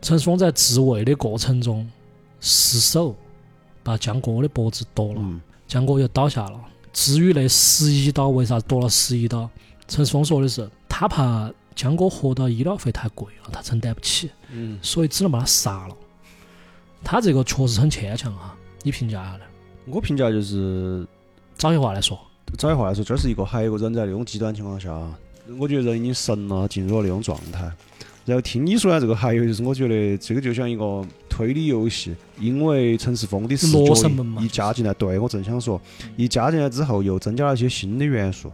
[0.00, 1.88] 陈世峰在自卫的过程中
[2.40, 3.14] 失手
[3.84, 6.60] 把江哥的脖子夺了，嗯江哥就倒下了。
[6.92, 9.48] 至于那十一刀为啥夺了十一刀，
[9.88, 15.96] 陈世峰说的是他怕江哥活到医疗费太贵了，他承担不起，嗯，所以只能把他杀了。
[17.04, 19.46] 他这个确实很牵强哈，你评价下来。
[19.86, 21.06] 我评价就是，
[21.62, 22.18] 找句话来说，
[22.58, 24.90] 找句话来说，这是一个还有一个人在那种极端情况下，
[25.60, 27.70] 我觉得人已经神了，进入了那种状态。
[28.24, 35.80] 然后听你说的这个，还有就是，我觉得这个就像一个推理游戏，因为陈世峰的视罗角生门嘛一加进来，对我正想说，
[36.16, 38.50] 一加进来之后，又增加了一些新的元素，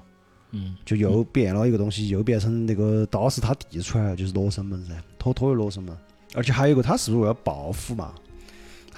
[0.50, 5.96] 嗯，就又变了一个东西，又变成那个刀是他递出来的，就是罗生门噻，妥妥的罗生门。
[6.34, 8.12] 而且还有一个，他是不是为了报复嘛？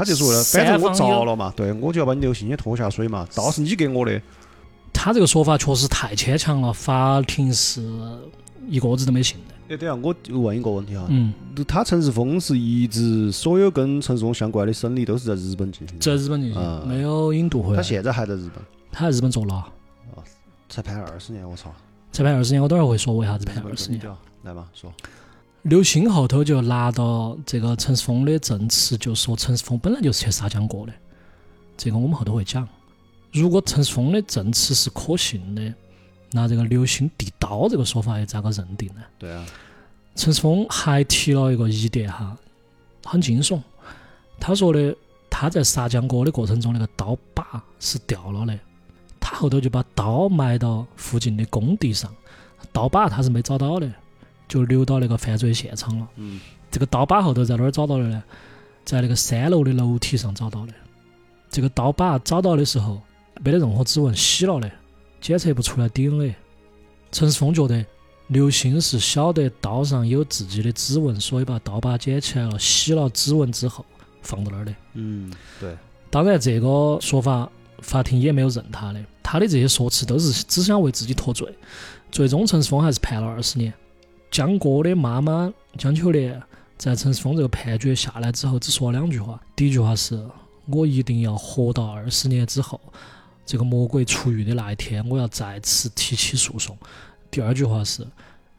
[0.00, 4.18] 他就是为了，反正我着了嘛，对我就要把你刘鑫也拖下水嘛，刀是你给我的，
[4.94, 7.86] 他这个说法确实太牵强了，法庭是
[8.66, 9.74] 一个字都没信的。
[9.74, 11.34] 哎，等下，我就问一个问题哈，嗯，
[11.68, 17.76] 他陈世峰是一直所有跟陈世峰相关的审理都是在日本进行的，在日本进行，嗯没有引渡回来。
[17.76, 19.62] 他现在还在日本，他在日本坐牢，
[20.70, 21.70] 才判二十年，我操！
[22.10, 22.62] 才判二十年。
[22.62, 24.00] 我等会儿会说为啥子判二十年。
[24.44, 24.90] 来嘛说，
[25.62, 30.92] 刘星后头就拿到这个陈世峰的证词，就说陈世峰本来就是去杀江哥的。
[31.76, 32.66] 这个我们后头会讲。
[33.32, 35.72] 如果陈世峰的证词是可信的，
[36.32, 39.02] 那这个刘星递刀这个说法又咋个认定呢？
[39.18, 39.46] 对啊，
[40.14, 42.36] 陈世峰还提了一个疑点哈，
[43.04, 43.60] 很惊悚。
[44.40, 44.96] 他说的
[45.28, 48.58] 他在杀江哥的过程中，那个刀把是掉了的，
[49.20, 52.10] 他后头就把刀埋到附近的工地上，
[52.72, 53.92] 刀把他是没找到的，
[54.50, 56.06] 就留到那个犯罪现场了。
[56.16, 58.22] 嗯，这个刀把后头在哪儿找到的呢？
[58.84, 60.72] 在那个三楼的楼梯上找到的。
[61.48, 63.00] 这个刀把找到的时候，
[63.42, 64.70] 没得任何指纹，洗了的，
[65.20, 66.34] 检测不出来 DNA。
[67.12, 67.84] 陈世峰觉得
[68.26, 73.84] 刘星是晓得刀上有自己的指纹，所以把刀把捡起来了，洗了指纹之后
[74.22, 74.74] 放到那儿的。
[74.94, 75.76] 嗯，对，
[76.10, 77.48] 当然，这个说法
[77.80, 81.46] 法庭也没有认他的，他的这些说辞都是只想为自己脱罪。
[82.10, 83.72] 最终，陈世峰还是判了二十年。
[84.30, 86.40] 江哥的妈妈江秋莲
[86.78, 89.40] 在陈世峰这个判决下来之后，只说了两句话。
[89.56, 90.24] 第一句话是
[90.66, 92.80] ：“我一定要活到二十年之后，
[93.44, 96.76] 这个魔鬼出狱的那一天，我要再次提起诉讼。”
[97.30, 98.06] 第二句话是：“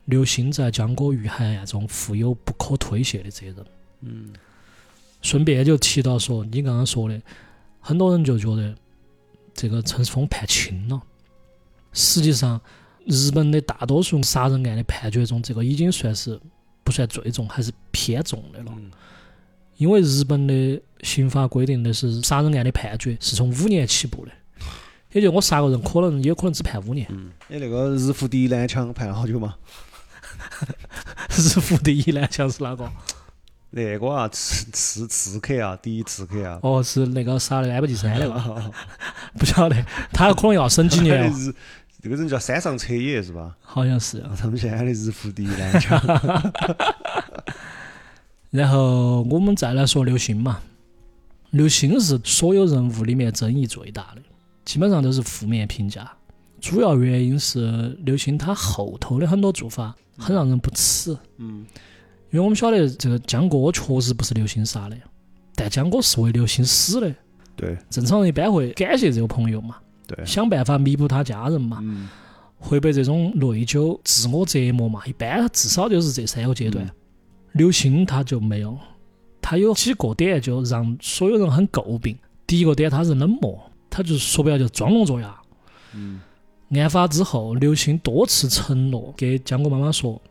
[0.06, 3.56] 刘鑫在江哥遇害案中负有不可推卸的责任。”
[4.02, 4.34] 嗯，
[5.22, 7.20] 顺便就提到说，你刚刚说的，
[7.80, 8.76] 很多人就觉得
[9.54, 11.02] 这个陈世峰判轻了。
[11.94, 12.60] 实际上，
[13.06, 16.40] 日本的大多数杀人案的判决中，这个已经算是
[16.84, 18.72] 不算最重，还是偏重的了。
[19.78, 24.32] 因为日本的刑法规定的是，杀人案的判决是从五年起步的，
[25.12, 27.08] 也就我杀个人，可能也可能只判五年。
[27.50, 29.56] 哎，那个日服第一男枪判了好久嘛？
[31.32, 32.92] 日服第一男枪是哪个？
[33.74, 36.60] 那个啊，刺刺刺客啊，第一刺客啊。
[36.62, 38.74] 哦，是那个杀的安倍晋三那个，
[39.40, 39.76] 不晓得，
[40.12, 41.34] 他可能要审几年
[42.02, 43.56] 这个人叫山上彻也是吧？
[43.62, 44.24] 好像是。
[44.36, 46.02] 他们现在的日服第一蓝枪。
[48.50, 50.60] 然后我们再来说刘星嘛，
[51.52, 54.22] 刘星是所有人物里面争议最大的，
[54.66, 56.12] 基本上都是负面评价。
[56.60, 61.16] 主要原因是刘星他后头的很多做法很让人不齿。
[61.38, 61.66] 嗯。
[62.32, 64.98] 因为我们晓得这个江哥确实不是刘星杀的，
[65.54, 67.14] 但江哥是为刘星死的。
[67.56, 67.78] 对。
[67.90, 69.78] 正常人一般会感谢这个朋友嘛。
[70.16, 70.26] 对。
[70.26, 71.80] 想办法弥补他家人嘛。
[71.82, 72.10] 嗯。
[72.58, 75.02] 会被这种内疚、自我折磨嘛？
[75.06, 76.88] 一般至少就是这三个阶段。
[77.54, 78.78] 刘星他就没有，
[79.42, 82.16] 他有几个点就让所有人很诟病。
[82.46, 85.36] 第一个点，他是冷漠，他就说白了就装聋作哑。
[85.94, 86.22] 嗯。
[86.72, 90.22] 案发之后，刘星多次承诺给江哥妈妈说。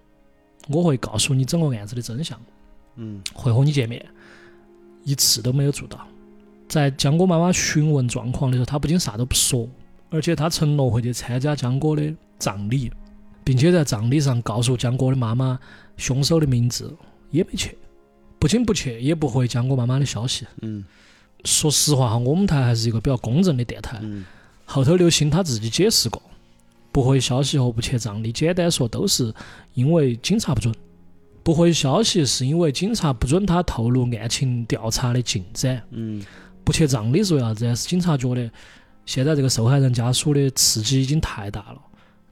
[0.68, 2.38] 我会告诉你整个案子的真相，
[2.94, 4.06] 嗯，会和你见面，
[5.04, 6.06] 一次都没有做到。
[6.70, 9.68] 在江哥妈妈询问状况的时候，他不仅啥都不说，
[10.09, 12.88] 而且他承诺会去参加江哥的葬礼，
[13.42, 15.59] 并且在葬礼上告诉江哥的妈妈
[15.96, 16.94] 凶手的名字，
[17.33, 17.76] 也没去。
[18.38, 20.46] 不仅不去，也不回江哥妈妈的消息。
[20.61, 20.85] 嗯，
[21.44, 23.98] 说实话哈，我们台还是一个比较公正的电台。
[24.00, 24.24] 嗯，
[24.64, 26.22] 后头刘星他自己解释过。
[26.92, 29.35] 不回消息和不去葬礼，简单说都是
[29.74, 30.72] 因为警察不准。
[31.42, 35.83] 不回消息是因为警察不准他透露案情调查的进展。
[35.90, 36.24] 嗯。
[36.64, 37.75] 不去账，你是为啥子？
[37.77, 38.51] 是警察觉得
[39.07, 41.81] 现在这个受害人家属的刺激已经太大了，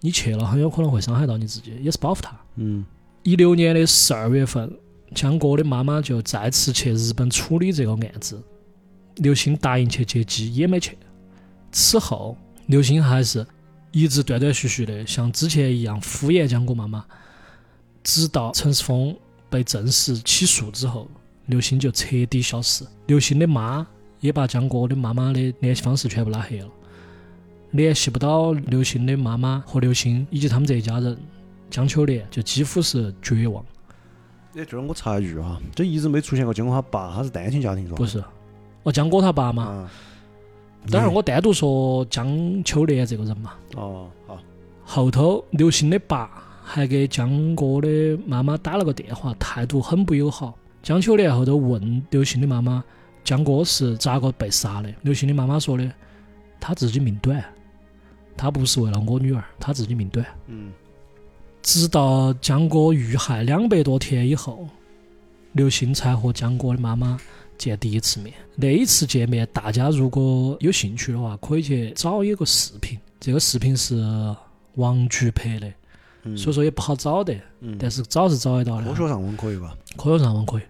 [0.00, 2.36] 你去了很有可能会伤害到你自己，也是保护他。
[2.56, 2.84] 嗯。
[3.22, 4.72] 一六年的十二月份，
[5.14, 8.42] 江哥的妈妈就再次去日本处理这个案子，
[9.16, 10.96] 刘星答应去接机，也没去。
[11.72, 12.36] 此后，
[12.66, 13.46] 刘星还是。
[13.90, 17.02] 一直断断续续的，像之前一样敷衍江哥妈妈，
[18.04, 19.16] 直到陈世峰
[19.48, 21.08] 被正式起诉之后，
[21.46, 22.84] 刘星就彻底消失。
[23.06, 23.84] 刘星的妈
[24.20, 26.68] 也把江哥的妈妈的联系方式全部拉黑了，
[27.72, 31.16] 联系不到刘星的妈妈和刘星以及他们这一家人，
[31.70, 33.64] 江秋莲就几乎是绝望。
[34.56, 37.96] 哎，就是我插一句哈，这一直没出现过江哥他爸，他是单亲家庭是吧？
[37.96, 38.22] 不是，
[38.82, 39.88] 哦，江哥他爸嘛。
[40.90, 43.52] 等会儿我单独说江秋莲这个人嘛。
[43.76, 44.38] 哦，好。
[44.84, 46.30] 后头刘星的爸
[46.64, 50.56] 还给江哥的妈妈打了个电话，态度很不友好。
[50.82, 52.82] 江秋莲后头问刘星的妈妈，
[53.24, 54.92] 江哥是咋个被杀的？
[55.02, 55.90] 刘星的妈妈说的，
[56.58, 57.44] 他自己命短，
[58.36, 60.24] 他不是为了我女儿，他自己命短。
[60.46, 60.72] 嗯。
[61.62, 64.66] 直到江哥遇害两百多天以后，
[65.52, 67.18] 刘星才和江哥的妈妈。
[67.58, 72.96] 见第一次面，那一次见面，大家如果有兴趣的话，可以去找一个视频。
[73.18, 73.96] 这个视频是
[74.76, 75.68] 王菊拍的，
[76.36, 77.34] 所以说也不好找的。
[77.76, 78.86] 但是找是找得到的。
[78.86, 79.76] 科学上网可以吧？
[79.96, 80.62] 科学上网可以。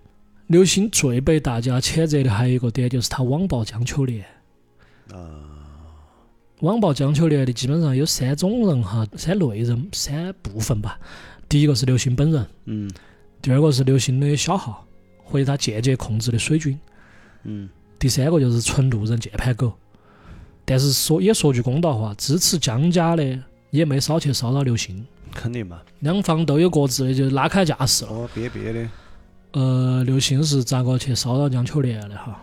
[0.48, 4.22] 刘星最被大家谴责的还有一个点，就是他网暴江秋莲。
[5.12, 5.16] 啊。
[6.60, 10.98] 网暴江秋莲的基本上有三种人哈，三类人，三部分吧。
[11.48, 12.46] 第一个是刘星本人。
[12.66, 12.90] 嗯。
[13.40, 14.84] 第二个是刘星的小号。
[15.30, 16.80] 或者他间接控制的水军，
[17.42, 19.74] 嗯，第三个就是纯路人键盘狗，
[20.64, 28.10] 但是说也说句公道话，支持江家的也没少去骚扰刘星，肯定嘛，两方都有各自的，就拉开架势了。
[28.10, 28.88] 哦，别别的。
[29.52, 32.42] 呃，刘星是咋个去骚扰江秋莲的哈？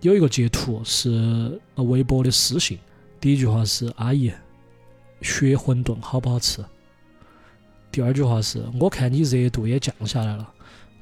[0.00, 2.78] 有一个截图是微博的私信，
[3.20, 4.32] 第一句话是“阿姨，
[5.22, 6.64] 血馄饨好不好吃？”
[7.90, 10.52] 第二句话是“我看你热度也降下来了。”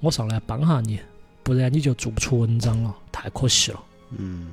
[0.01, 1.01] 我上来帮下你，
[1.43, 3.81] 不然你就做不出文章了，太可惜了。
[4.19, 4.53] 嗯。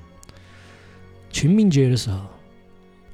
[1.30, 2.22] 清明节的时候，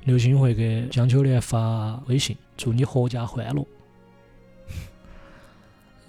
[0.05, 3.65] 刘星会给江秋莲发微信，祝你阖家欢乐。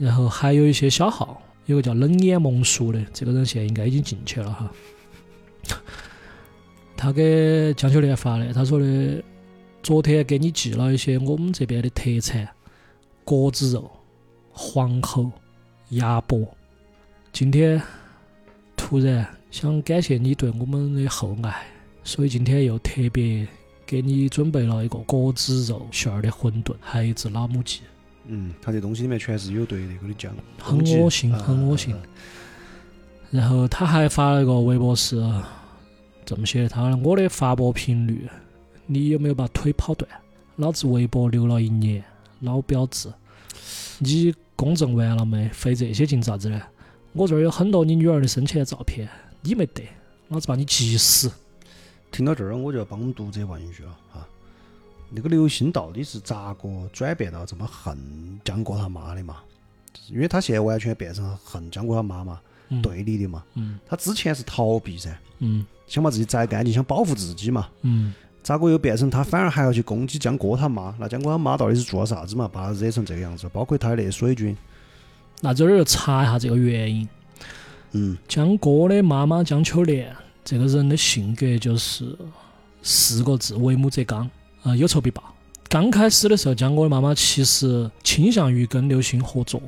[0.00, 4.72] 然后还有一些小号，有个叫冷眼萌叔的，这个人现在应该已经进去了哈。
[6.96, 9.22] 他给江秋莲发的，他说的，
[9.82, 12.48] 昨天给你寄了一些我们这边的特产，
[13.24, 13.90] 果子肉、
[14.50, 15.30] 黄喉、
[15.90, 16.48] 鸭脖。
[17.30, 17.80] 今天
[18.74, 21.66] 突然想感谢你对我们的厚爱，
[22.02, 23.46] 所以今天又特别
[23.84, 27.80] 给你准备了一个果子肉馅儿的馄饨，还有一只老母鸡，
[28.26, 31.94] 嗯，他这东西里面全是有对那个的讲，很恶心，啊很恶心。
[33.30, 35.16] 然后他还发了一个微博是
[36.24, 38.28] 这么写的：他说我的发博频率，
[38.86, 40.10] 你有没有把腿跑断？
[40.56, 42.04] 老子微博留了一年，
[42.40, 43.12] 老婊子，
[43.98, 45.48] 你公证完了没？
[45.48, 46.60] 费这些劲咋子呢？
[47.12, 49.08] 我这儿有很多你女儿的生前照片，
[49.42, 49.88] 你没得，
[50.28, 51.30] 老子把你急死！
[52.12, 54.26] 听到这儿，我就要帮我们读者问一句了啊，
[55.10, 57.98] 那个刘星到底是咋个转变到这么恨
[58.44, 59.36] 江哥他妈的嘛？
[60.08, 63.42] 因为他现在完全变成恨江哥他妈嘛，嗯对立的嘛。
[63.54, 67.68] 嗯他之前是逃避噻，嗯想把自己摘干净，想保护自己嘛。
[67.82, 70.94] 嗯，咋个又变成他反而还要去攻击江哥他妈？
[70.98, 73.48] 那江哥他妈到底是做了啥子嘛，把他惹成这个样子？
[73.52, 74.56] 包括他的那水军，
[75.40, 77.08] 那这儿就查一下这个原因。
[77.92, 82.16] 嗯江哥的妈妈江秋莲这个人的性格就是
[82.82, 84.30] 四个字：为母则刚，
[84.62, 85.22] 啊、有仇必报。
[85.68, 89.62] 刚开始的时候，江哥的妈妈其实倾向于跟刘星合作，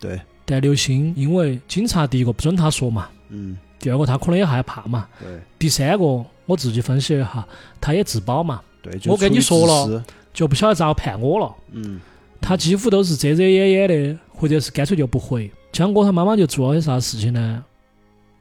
[0.00, 3.56] 对，但刘星因为警察第一个不准他说嘛，嗯。
[3.78, 5.38] 第二个他可能也害怕嘛，对。
[5.58, 7.46] 第三个我自己分析了一下，
[7.80, 11.54] 他也自保嘛，对，就我跟你说了就不晓得咋个判我了。
[11.72, 12.00] 嗯。
[12.40, 15.50] 他几乎都是遮遮掩掩的，或者是干脆就不回。
[15.72, 17.62] 江哥他妈妈就做了些啥事情呢？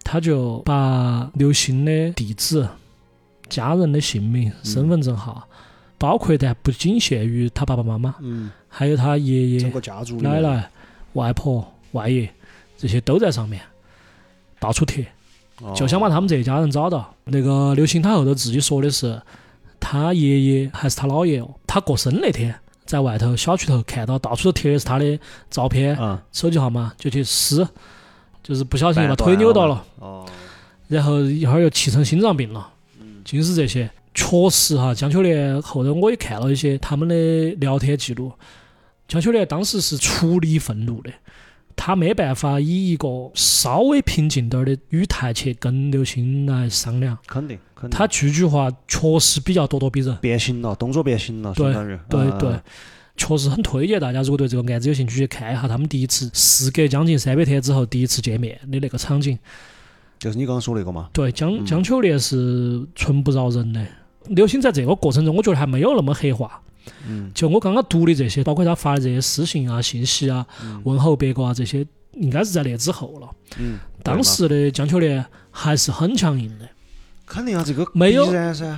[0.03, 2.67] 他就把刘星的地址、
[3.49, 5.47] 家人的姓名、身份证号，
[6.03, 10.69] 包括但不仅限于他爸爸妈妈，嗯，还有他爷爷、整个家族奶奶、
[11.13, 12.29] 外婆、外爷
[12.77, 13.61] 这些都在上面，
[14.59, 15.07] 到处贴，
[15.61, 15.71] 哦。
[15.73, 17.15] 就想把他们这一家人找到。
[17.23, 19.21] 那个刘星他后头自己说的是，
[19.79, 25.17] 他爷爷还是他姥爷哦，他过生那天在外头小区头看到到处都贴的是他的
[25.49, 27.65] 照片、啊，手机号码，就去撕，
[28.43, 30.25] 就是不小心把腿扭到了，哦，
[30.89, 32.73] 然后一会儿又气成心脏病了，
[33.23, 33.89] 尽是这些。
[34.13, 37.15] 确实哈，江秋莲后头我也看了一些他们的
[37.55, 38.31] 聊天记录，
[39.07, 41.11] 江秋莲当时是出离愤怒的，
[41.75, 50.15] 她没办法以一个稍微平静点儿的语态去跟刘星来商量，肯定肯定，她句句话确实比较咄咄逼人。
[50.21, 51.73] 变形了，动作变形了，对
[52.07, 52.59] 对对，
[53.17, 59.39] 确实很推荐大家，如果对这个案子有兴趣，去看一下他们第一次事隔将近三百天之后第一次见面的那个场景。
[60.19, 63.83] 就是你刚刚说那个嘛，对，江江秋莲是纯不饶人的。
[64.27, 66.61] 刘星在这个过程中，我觉得还没有那么黑化。
[67.07, 70.45] 嗯，就我刚刚读的这些，包括他发的这些私信啊、信息啊、
[70.83, 73.29] 问候别个啊这些，应该是在那之后了。
[73.57, 76.67] 嗯，当时的江秋莲还是很强硬的，
[77.25, 78.77] 肯定啊，这个没有必然噻，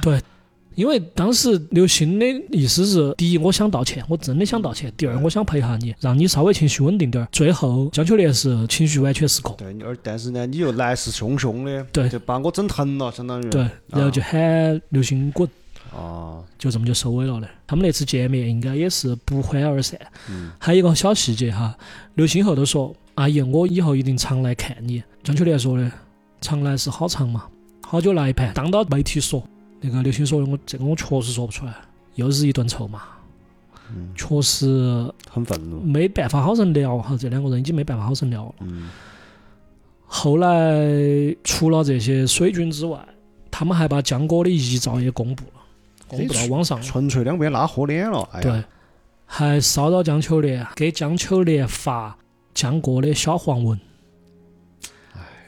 [0.75, 7.27] 因为当时刘星的意思是：第一，我想道歉，我真的想道歉；第二，我想陪下你，让你稍微情绪稳定点儿。
[7.31, 15.49] 最后，江秋莲是情绪完全失控，对，而但是呢，你又来势汹汹的，对就把我整疼了，相当于对，然后就喊刘星滚，
[15.95, 17.47] 啊，就这么就收尾了的。
[17.65, 19.99] 他们那次见面应该也是不欢而散。
[20.29, 21.75] 嗯还有一个小细节哈，
[22.15, 25.91] 刘星后头说：“阿姨，我以后一定常来看你。”江秋莲说的
[26.41, 27.45] ：“常来是好长嘛，
[27.81, 29.43] 好久来一盘。”当到媒体说，
[29.85, 31.73] 那个刘星说的：“我这个我确实说不出来，
[32.15, 33.01] 又是一顿臭骂，
[33.93, 34.65] 嗯，确实
[35.29, 38.55] 很愤怒，没办法好生聊哈，这两个人已经没办法好生聊了。
[38.61, 38.89] 嗯
[40.07, 42.97] 后来除了这些水军之外，
[43.49, 45.61] 他们还把江哥的遗照也公布了，
[46.07, 46.83] 公布到网上了。
[46.83, 48.63] 纯粹两边拉火脸了，哎，对，
[49.25, 52.15] 还骚扰江秋莲，给江秋莲发
[52.53, 53.79] 江哥的小黄文。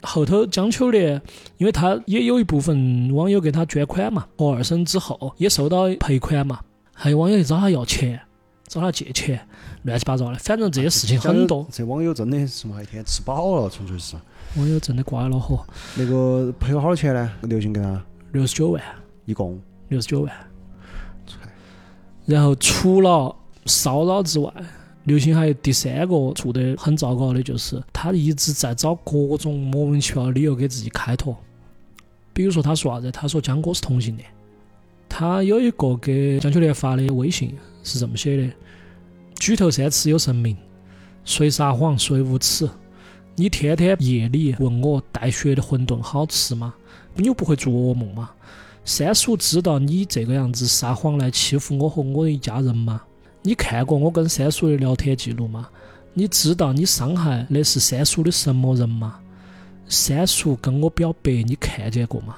[0.07, 1.21] 后头江秋莲，
[1.57, 6.59] 因为他也有一部分网友给他捐款嘛，和二审之后也收到赔款嘛，
[6.93, 8.19] 还有网友去找他要钱，
[8.67, 9.45] 找他借钱，
[9.83, 14.15] 乱七八糟的，反正这些事情很多，这网友真的是嘛，一天吃饱了，纯粹是。
[14.55, 15.63] 网友真的挂了火，
[15.95, 17.29] 那个赔了好多钱呢？
[17.41, 18.01] 刘星给他
[18.31, 18.81] 六十九万，
[19.25, 20.33] 一共，六十九万。
[22.25, 23.35] 然后除了
[23.65, 24.51] 骚扰之外，
[25.07, 31.33] 刘星还有第三个做得很糟糕的，就是他一直在找各种莫名其妙的理由给自己开脱。
[32.33, 33.09] 比如说他说啥子？
[33.09, 34.29] 他说江哥是同性恋。
[35.07, 38.53] 他有一个给江秋莲发的微信是这么写的
[39.39, 40.57] ：“举头三尺有神明，
[41.23, 42.69] 谁撒谎谁无耻。
[43.37, 46.73] 你天天夜里问我带血的馄饨好吃吗？
[47.15, 48.29] 你又不会做噩梦吗？
[48.83, 53.01] 三叔知道你这个样子撒谎来欺负我和我的一家人吗？
[53.47, 55.69] 你看过我跟三叔的聊天记录吗？
[56.13, 59.21] 你知道你伤害的是三叔的什么人吗？
[59.87, 62.35] 三叔跟我表白，你看见过吗？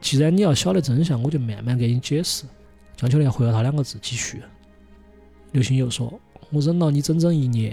[0.00, 2.42] 既然你要晓得真相，我就慢慢给你解释。
[2.96, 4.42] 江秋莲回了他两个字，继续。
[5.52, 6.12] 刘星又说
[6.50, 7.72] ：“我忍了你整整一年。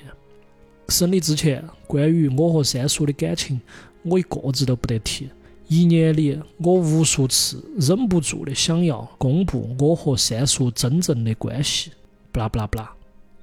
[0.89, 3.59] 审理之前，关于我和三叔的感情，
[4.03, 5.31] 我一个字都不得提。
[5.67, 11.91] 一年里，我无数次忍不住的想要公布我和三叔真正的关系。
[12.33, 12.91] 不啦不啦不啦，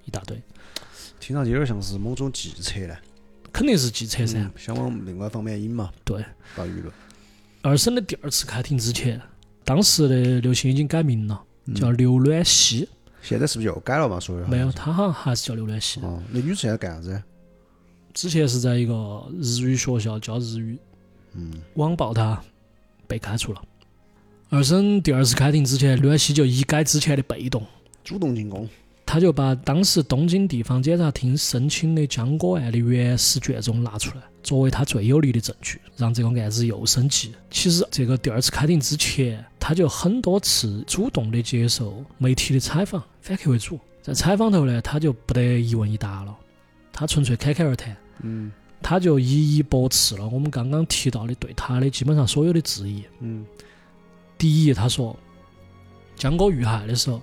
[0.04, 0.36] 一大堆，
[1.20, 2.96] 听上去有点像是某种计策呢。
[3.52, 4.38] 肯定是计策噻。
[4.38, 6.24] 嗯，想往另外一方面引嘛，对，
[6.56, 6.92] 搞舆论。
[7.62, 9.20] 二审的第二次开庭之前，
[9.64, 11.40] 当时的刘星已经改名了，
[11.74, 12.88] 叫刘暖曦。
[13.22, 14.18] 现在是不是又改了嘛？
[14.18, 16.00] 说的没有，他好像还是叫刘暖曦。
[16.00, 17.22] 哦，那女子现在干啥子？
[18.12, 20.78] 之前是在一个日语学校教日语，
[21.34, 22.42] 嗯，网暴他，
[23.06, 23.62] 被开除了。
[24.48, 27.64] 二审第二次开庭之前，刘暖曦就一改之前的被动，
[28.04, 28.68] 主动进攻。
[29.06, 37.34] 他就把当时东京地方检察厅申请的江歌案的原始卷宗拿出来，作为他最有力的证据，让这个案子又升级。
[37.50, 43.80] 其实这个第二次开庭之前，他就很多次主动的接受媒体的采访，反客为主。
[44.00, 46.32] 在采访头呢，他就不得一问一答了，
[46.92, 47.96] 他纯粹侃侃而谈。
[48.22, 53.02] 嗯他就一一驳斥了我们刚刚提到的对他的基本上所有的质疑。
[53.18, 53.44] 嗯
[54.38, 55.14] 第一，他说
[56.16, 57.20] 江歌遇害的时候，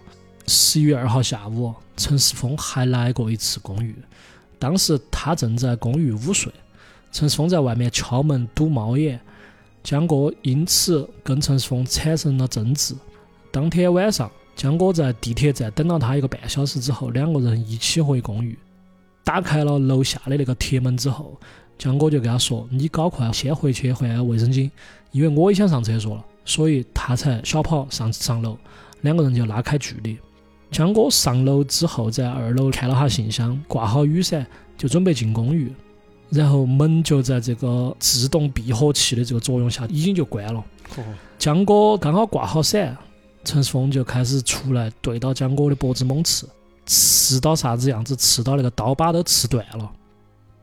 [0.48, 3.94] 十一月二号下午，陈世峰还来过一次公寓，
[4.58, 6.52] 当时他正在公寓午睡，
[7.12, 9.20] 陈世峰在外面敲门堵猫眼，
[9.84, 12.96] 江哥因此跟陈世峰产生了争执。
[13.52, 18.58] 当天晚上，江哥在地铁站等了他一个半小时之后，两个人一起回公寓。
[19.26, 21.38] 打开了楼下的那个铁门之后，
[21.78, 24.72] 江哥就跟他说：“你搞快，先回去换卫生巾，
[25.12, 28.58] 因为我也想上厕所了，所以他才小跑上上楼，
[29.02, 30.18] 两个人就拉开距离。
[30.72, 34.46] 江哥上楼之后，在二楼看了下信箱，挂好雨伞，
[34.78, 35.72] 就准备进公寓，
[36.30, 40.64] 然后门就在这个自动闭合器的这个作用下，已经就关了。
[40.96, 41.04] 哦
[41.38, 42.98] 江哥刚好挂好伞，
[43.44, 46.50] 陈世峰就开始出来对到江哥的脖子猛刺，
[46.86, 48.16] 刺到啥子样子？
[48.16, 49.90] 刺到那个刀把都刺断了。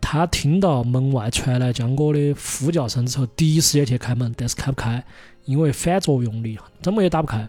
[0.00, 5.02] 他听到门外传来江哥的呼叫声之后，第一时间去开门，但是开不开，
[5.44, 7.48] 因为反作用力怎么也打不开。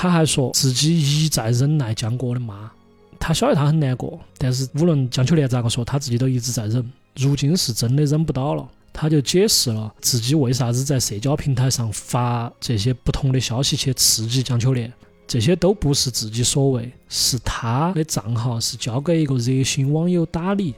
[0.00, 2.70] 他还说自己一再忍耐江哥的骂，
[3.18, 6.88] 他晓得他很难过，但是无论江秋莲咋个说，他自己都一直在忍。
[7.16, 14.92] 如今是真的忍不到了，他就解释了自己为啥子在社交平台上发这些不同的消息去刺激江秋莲。
[15.26, 20.74] 这些都不是自己所为，是他的账号是交给一个热心网友打理，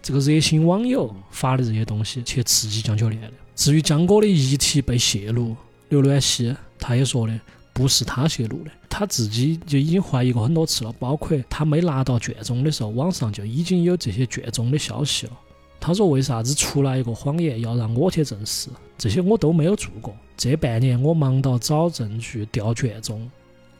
[0.00, 3.32] 这个热心网友发的这些东西去刺激江秋莲的。
[3.56, 5.56] 至于江哥的遗体被泄露，
[5.88, 7.40] 刘暖曦他也说的
[7.74, 15.32] 不是他泄露的，他自己就已经怀疑过很多次了，包括他没拿到卷宗的时候，网上就已经有这些卷宗的消息了。
[15.80, 18.70] 他说为啥子出来一个谎言要让我去证实？
[18.96, 20.16] 这些我都没有做过。
[20.36, 23.30] 这半年我忙到找证据、调卷宗。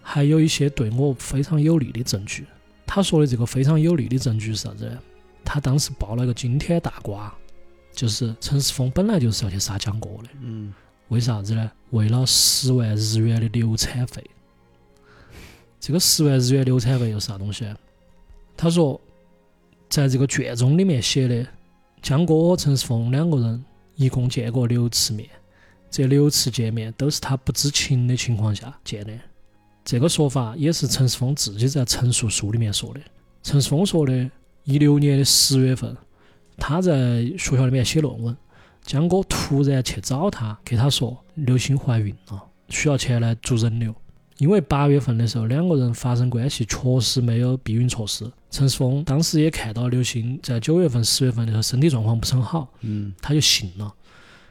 [0.02, 2.44] 还有一些对我非常有利的证据。
[2.84, 4.98] 他说的这个非常有利的证据是啥子？
[5.44, 7.32] 他当时爆了个惊天大瓜，
[7.92, 10.74] 就是陈世峰本来就是要去杀江哥的，嗯
[11.08, 11.70] 为啥子呢？
[11.90, 14.24] 为了十万日元的流产费。
[15.78, 17.66] 这个十万日元流产费又是啥东西？
[18.56, 19.00] 他说，
[19.88, 21.46] 在这个卷宗里面写的，
[22.00, 23.64] 江哥和陈世峰两个人
[23.96, 25.28] 一共见过六次面，
[25.90, 29.12] 这六次见面都是他不知情的情况下见的。
[29.84, 33.00] 这个说法也是陈世峰自己在陈述书里面说的。
[33.42, 34.30] 陈世峰说的，
[34.64, 35.94] 一六年的十月份，
[36.56, 38.34] 他在学校里面写论文，
[38.84, 43.92] 江哥突然去找他，给他说刘星怀孕了，需要钱来做人流。
[44.38, 53.92] 因为八月份的时候两个人发生关系确实没有避孕措施，陈世峰当时也看到刘星在九月份、十月份的时候身体状况不是很好，嗯他就信了。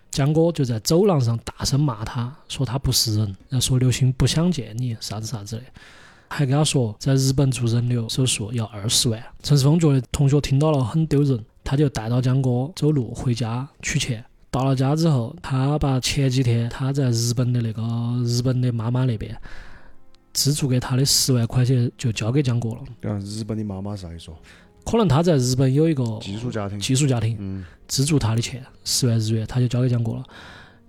[0.10, 5.64] 江哥就在走廊上大声骂他，说他不是人，然后说刘星不想见你，啥子啥子的，
[6.30, 9.22] 还跟他说在日本做人流手术要二十万。
[9.42, 14.24] 陈世峰觉得同学听到了很丢人，他就带到江哥走路回家取钱。
[14.52, 17.82] 到了家之后，他把前几天他在日本的那个
[18.24, 19.36] 日本的妈妈那边
[20.32, 22.80] 资助给他的十万块钱就交给江哥了。
[23.02, 24.30] 然后日本的妈妈啥意思？
[24.86, 26.80] 可能他在日本有一个寄宿家庭。
[26.80, 30.24] 寄宿家庭，嗯资助他的钱十万日元，他就交给江哥了。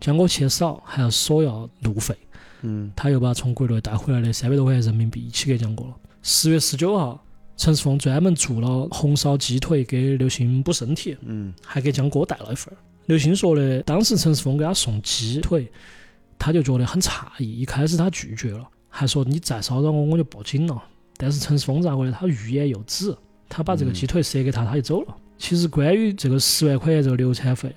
[0.00, 2.14] 江哥钱少，还要索要路费，
[2.62, 5.94] 嗯他又把从国内带回来的三百多块钱人民币一起给江哥了。
[6.22, 7.23] 十月十九号，
[7.56, 12.76] 陈世峰专门做了红烧鸡腿给刘星补身体，嗯还给江哥带了一份儿。
[13.06, 15.70] 刘星说的，当时陈世峰给他送鸡腿，
[16.38, 20.82] 他就觉得很诧异，一开始他拒绝了，还说你再骚扰我我就报警了。
[21.16, 22.12] 但是陈世峰咋个的？
[22.12, 23.16] 他欲言又止，
[23.48, 25.16] 他把这个鸡腿塞给他，他就走了。
[25.38, 27.72] 其实关于这个十万块钱这个流产费，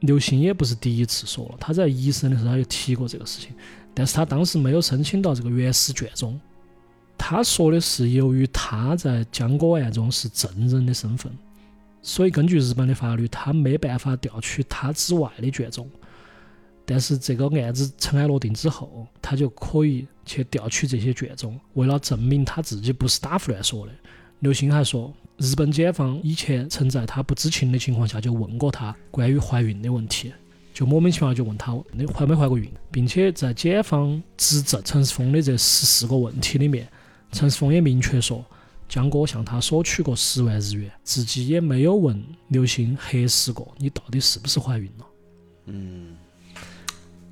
[0.00, 3.50] 刘星也不是第一次说了，他在一审的时候他就提过这个事情，
[3.94, 6.40] 但是他当时没有申请到这个原始卷宗。
[7.26, 11.32] 他说的是，由于他在江歌案中是证人的身份，
[12.02, 15.88] 所以根据日本的法律，他没办法调取他之外的卷宗。
[16.84, 21.58] 但是这个案子尘埃落定之后，他就可以去调取这些卷宗。
[21.72, 23.92] 为了证明他自己不是打胡乱说的，
[24.40, 30.30] 刘鑫还说，日本检方以前曾在他不知情的情况下就问过他关于怀孕的问题，
[30.74, 36.86] 就莫名其妙就问他你怀没怀过孕，并且在检方指证陈世峰的这十四个问题里面，
[37.34, 38.44] 陈世峰也明确说，
[38.88, 45.06] 江哥向他索取过十万日元，自己也没有问刘星核实过你到底是不是怀孕了。
[45.66, 46.14] 嗯，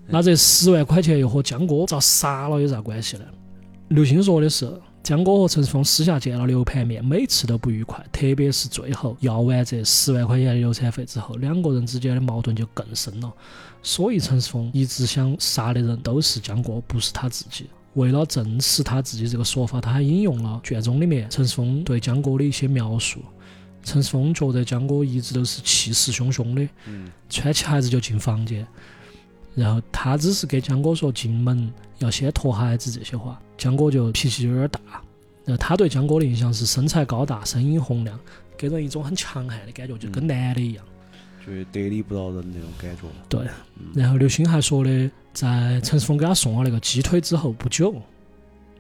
[0.09, 3.25] 那这十万块钱又和江哥遭杀了有啥关系呢？
[3.89, 4.69] 刘星说的是，
[5.05, 13.33] 江哥和陈世峰私下见了六盘面，每次都不愉快，特别是最后要完这十万块钱的流产费之后，两个人之间的矛盾就更深了。
[13.83, 17.67] 所以陈世峰一直想杀的人都是江哥，不是他自己。
[17.95, 23.21] 为了证实他自己这个说法，他还引用了卷宗里面陈世峰对江哥的一些描述。
[23.83, 28.67] 陈世峰觉得江哥一直都是气势汹汹的，嗯穿起鞋子就进房间。
[29.55, 34.81] 然后他只是给江哥说进门要先脱鞋子这些话，江哥就脾气有点大。
[35.45, 38.19] 然后他对江哥的印象是身材高大、声音洪亮，
[38.57, 40.85] 给人一种很强悍的感觉，就跟男的一样。
[41.45, 43.03] 就得理不饶人那种感觉。
[43.29, 43.45] 对，
[43.95, 47.95] 然后刘星还说的，在陈世峰给他送了那个鸡腿之后不久，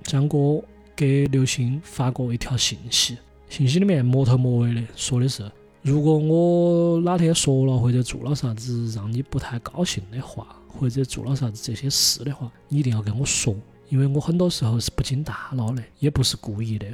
[0.02, 0.62] 江哥
[0.94, 3.16] 给刘星发过一条信息，
[3.48, 5.50] 信息里面摸头摸尾的说的是，
[5.80, 13.54] 如果我哪天说了或者做了啥子让你不太高兴的话，或者做了啥子这些事的话，你一定要跟我说，
[13.88, 16.86] 因为我很多时候是不经大脑的，也不是故意的，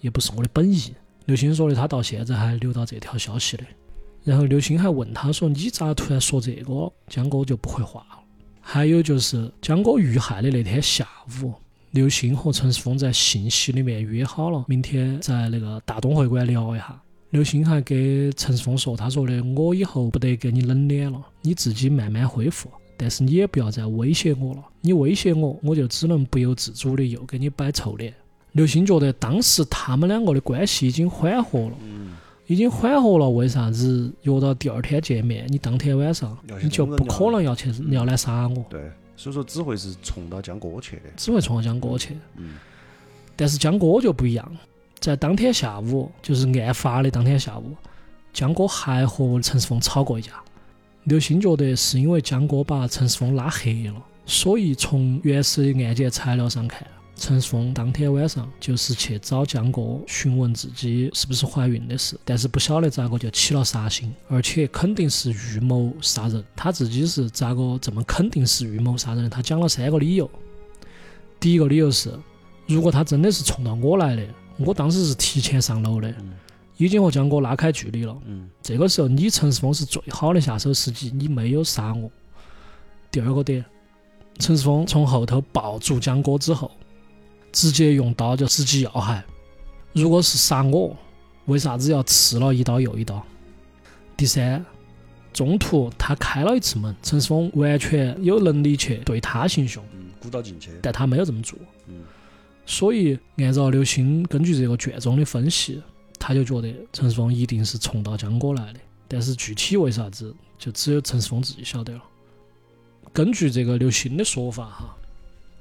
[0.00, 0.94] 也不是我的本意。
[1.26, 3.64] 刘星说的，他到现在还留到这条消息的。
[4.22, 8.04] 然后刘星还问他说：“你咋突然说这个？”江哥就不回话。
[8.72, 11.04] 还有就是江哥遇害的那天下
[11.42, 11.52] 午，
[11.90, 16.96] 刘鑫和陈世峰在信息里面约好了，明天在那个大东会馆聊一下。
[17.30, 22.70] 刘鑫还给陈世峰说：“他说的我以后不得给你冷脸了，你自己慢慢恢复。
[22.96, 28.14] 但是你也不要再威胁我了，你威胁我，我就只能不由自主的又给你摆臭脸。”
[28.52, 31.72] 刘鑫觉得当时他们两个的关系已经缓和了。
[32.50, 35.46] 已经缓和了，为啥子约到第二天见面？
[35.50, 38.64] 你当天晚上你就不可能要去要来杀我？
[38.68, 42.16] 对，所以说只会是冲到江哥去的，只会冲到江哥去。
[42.34, 42.54] 嗯。
[43.36, 44.56] 但是江哥就不一样，
[44.98, 47.72] 在当天下午，就是案发的当天下午，
[48.32, 50.32] 江哥还和陈世峰吵过一架。
[51.04, 53.94] 刘鑫觉得是因为江哥把陈世峰拉黑了，
[54.26, 56.84] 所以从原始的案件材料上看。
[57.20, 66.42] 陈世峰当天晚上就是去找江哥询问自己是不是怀孕的事，但是不晓得咋个就起了杀心，而且肯定是预谋杀人。
[66.56, 69.28] 他自己是咋个这么肯定是预谋杀人的？
[69.28, 70.28] 他讲了三个理由。
[71.38, 72.10] 第一个理由是，
[72.66, 76.12] 如果他真的是冲到我来的，我当时是提前上楼的，
[76.78, 78.16] 已经和江哥拉开距离了。
[78.62, 82.10] 这个时候你陈世峰是最好的下手时机，你没有杀我。
[83.10, 83.62] 第二个点，
[84.38, 86.70] 陈世峰从后头抱住江哥之后。
[87.52, 89.24] 直接用刀就直击要害。
[89.92, 90.96] 如果是杀我，
[91.46, 93.24] 为啥子要刺了一刀又一刀？
[94.16, 94.64] 第三，
[95.32, 99.82] 中途他开了一次门，陈世峰完全有能力去对他行凶，
[100.20, 101.58] 鼓捣进去，但他没有这么做。
[102.66, 105.82] 所以按照刘星根据这个卷宗的分析，
[106.18, 108.80] 他就觉得陈世峰一定是冲到江哥来的。
[109.08, 112.02] 但是具体为啥子，就只有陈世峰自己晓得了。
[113.12, 114.96] 根据这个刘星的说法，哈。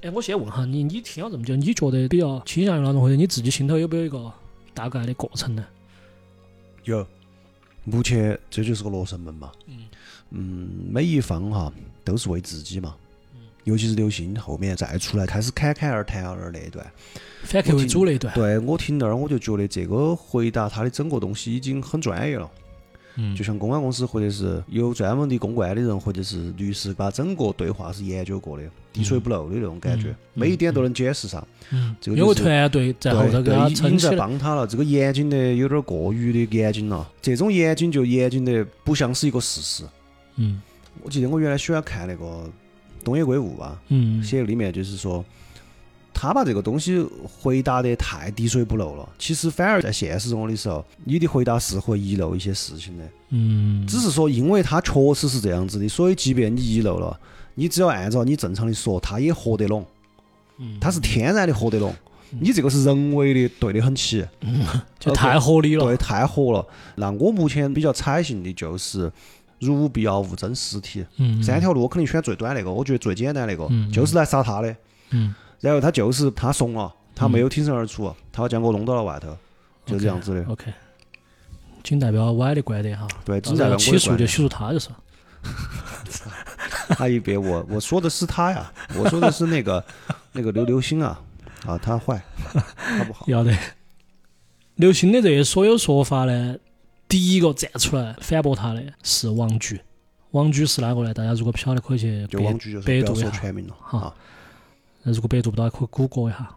[0.01, 4.31] 哎，我先问下你，你听了这么久，你觉得比较倾向于哪种，或者你自己心头有没有一个
[4.73, 5.65] 大概的过程呢？
[6.85, 7.05] 有，
[7.83, 9.51] 目前这就是个罗生门嘛。
[9.67, 9.77] 嗯。
[10.29, 11.73] 嗯，每一方哈
[12.05, 12.95] 都是为自己嘛。
[13.35, 13.41] 嗯。
[13.65, 16.89] 尤其是刘星后面再出来开始侃侃而谈而那一段，
[17.43, 18.33] 反客为主那一段。
[18.33, 22.49] 对我听那儿，我就觉得这个回答他的整个东西已经很专业了。
[23.15, 23.35] 嗯。
[23.35, 28.63] 就像公安公司或者是有专门的公关的人或者是律师，把整个对话是研究过的。
[28.91, 31.47] 滴水不漏的那种感觉，每一点都能解释上。
[31.69, 34.65] 嗯，这个有个团队在后头给他撑在帮他了。
[34.65, 39.83] 这个严谨的有点过于的严谨了，这种严谨就严谨的不像是一个事实。
[40.37, 40.59] 嗯，
[41.03, 42.49] 我记得我原来喜欢看那个
[43.03, 45.23] 东野圭吾啊，嗯，写里面就是说，
[46.21, 49.07] 他把这个东西回答的太滴水不漏了。
[49.17, 53.05] 其实反而在现实中的时候，你的回答是会遗漏一些事情的。
[53.29, 57.17] 嗯，只是说，因为他确实是这样子的，所以即便你遗漏了。
[57.55, 59.85] 你只要按照你正常的说，他也活得拢，
[60.57, 61.95] 嗯，他是天然的活得拢，
[62.31, 64.25] 你这个是人为的对得很起，
[64.99, 65.85] 就太合理了。
[65.85, 66.65] 对，太合了。
[66.95, 69.09] 那我目前比较采信的就是
[69.59, 74.75] 如无必要勿增实体，嗯，三条路我肯定选最短那个，我觉得最简单那个，嗯就是来杀他的。
[75.11, 79.37] 嗯，然后他就是他怂了，他没有挺身而出，他将我弄到了外头，
[79.85, 80.45] 就这样子的。
[80.51, 80.71] OK，
[81.83, 83.07] 仅代表 Y 的观点哈。
[83.25, 84.89] 对，到只在时候起诉就起诉他就是。
[86.89, 89.83] 他一别我我说的是他呀，我说的是那个
[90.33, 91.21] 那个刘刘星啊
[91.65, 92.21] 啊，他坏，
[92.75, 93.25] 他不好。
[93.29, 93.55] 要得。
[94.75, 96.55] 刘星的这些所有说法呢，
[97.07, 99.79] 第一个站出来反驳他的是王局。
[100.31, 101.13] 王局是哪个呢？
[101.13, 103.29] 大家如果不晓得，可以去百就王局就是不要百度一下。
[103.29, 104.15] 说全名了好啊。
[105.03, 106.49] 那如果百度不到，可以谷歌一下。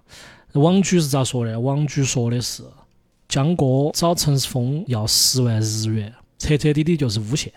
[0.52, 1.58] 王局是咋说的？
[1.58, 2.62] 王局说的是
[3.28, 7.52] 江哥找陈世峰要十万日元，彻彻底底就是诬陷。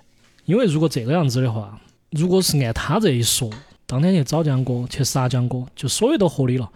[0.46, 1.80] 因为如果这个样子的话，
[2.12, 3.50] 如果是按他这一说，
[3.86, 6.72] 当天去找江哥去杀江哥，就所有都合理了。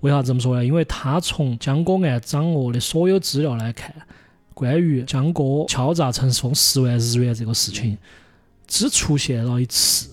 [0.00, 0.64] 为啥这么说呢？
[0.64, 3.94] 因为他从江哥案掌握的所有资料来看，
[4.54, 7.96] 关于江哥敲诈陈世峰十万日元这个事情，
[8.66, 10.08] 只出现了一次。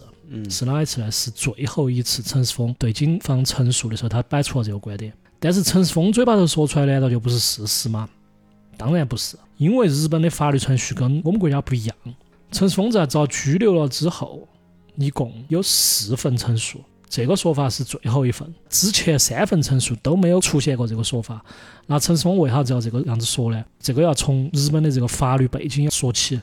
[0.49, 1.11] 是哪一次呢？
[1.11, 5.13] 是最后一次陈世峰对警方陈述的时候，他摆出了这个观点。
[5.39, 8.09] 但是陈世峰嘴巴头说出来，难道就不是事实吗？
[8.75, 11.95] 当然不是，因为日本的法律程序跟我们国家不一样。
[12.51, 14.47] 陈世峰在遭拘留了之后，
[14.95, 21.43] 一共有四份陈述，这个说法是最后一份，之前三份陈述都没有出现过这个说法。
[21.85, 23.63] 那陈世峰为啥子要这个样子说呢？
[23.79, 26.41] 这个要从日本的这个法律背景说起。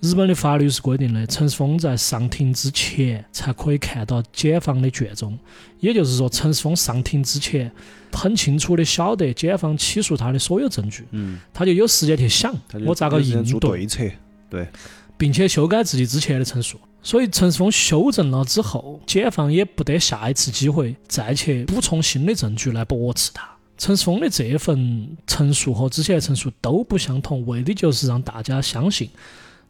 [0.00, 5.36] 日本的法律是规定的，陈世峰在上庭之前才可以看到检方的卷宗，
[5.80, 7.70] 也就是说，陈世峰上庭之前
[8.12, 14.04] 很清楚的晓得检方起诉他的所有证据，嗯，他就有时间去想我咋个应对，对策？
[14.50, 14.68] 对，
[15.16, 16.78] 并且修改自己之前的陈述。
[17.02, 23.48] 所以陈世峰修正了之后，检方也不得下一次机会再去补充新的证据来驳斥他。
[23.78, 29.08] 陈世峰的这份陈述和之前的陈述都不相同，为的就是让大家相信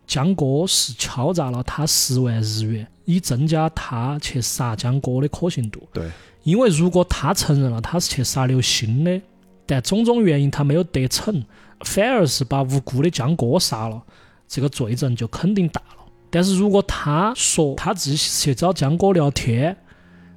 [0.06, 5.82] 江哥是敲诈了他十万日元，以增加他去杀江哥的可信度。
[5.92, 6.08] 对，
[6.44, 9.20] 因为如果他承认了他是去杀刘星的，
[9.66, 11.42] 但种种原因他没有得逞，
[11.80, 14.00] 反而是把无辜的江哥杀了，
[14.46, 16.04] 这个罪证就肯定大了。
[16.30, 19.76] 但是如果他说他自己去找江哥聊天，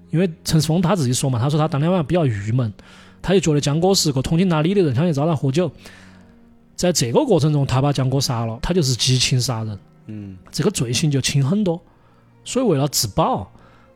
[0.10, 2.74] 因为陈世峰他自己说嘛，他说他当天晚上比较郁闷，
[3.22, 5.72] 他就觉得江哥是个通情达理的人，想去找他喝酒。
[6.80, 11.78] 在这个过程中，他把江哥杀了，他就是激情杀人，嗯，这个罪行就轻很多。
[12.46, 13.52] 所以为了自保，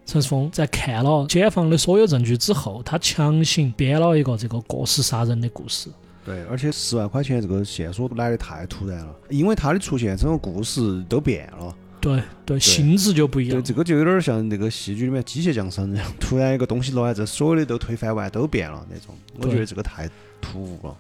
[0.06, 5.90] 陈世峰在看了检方的所有证据之后，他强行编了一个这个过失杀人的故事。
[6.26, 11.74] 对，而且十万块钱这个线索来的太突然了，因为他的出现，整个故事都变了。
[12.02, 19.16] 对对，性质就不一样对，这个就有点像那个戏剧里面机械降生那样，突然一个东西落来，这所有的都推翻完，都变了那种。
[19.38, 20.10] 我觉得这个太
[20.42, 20.98] 突兀了。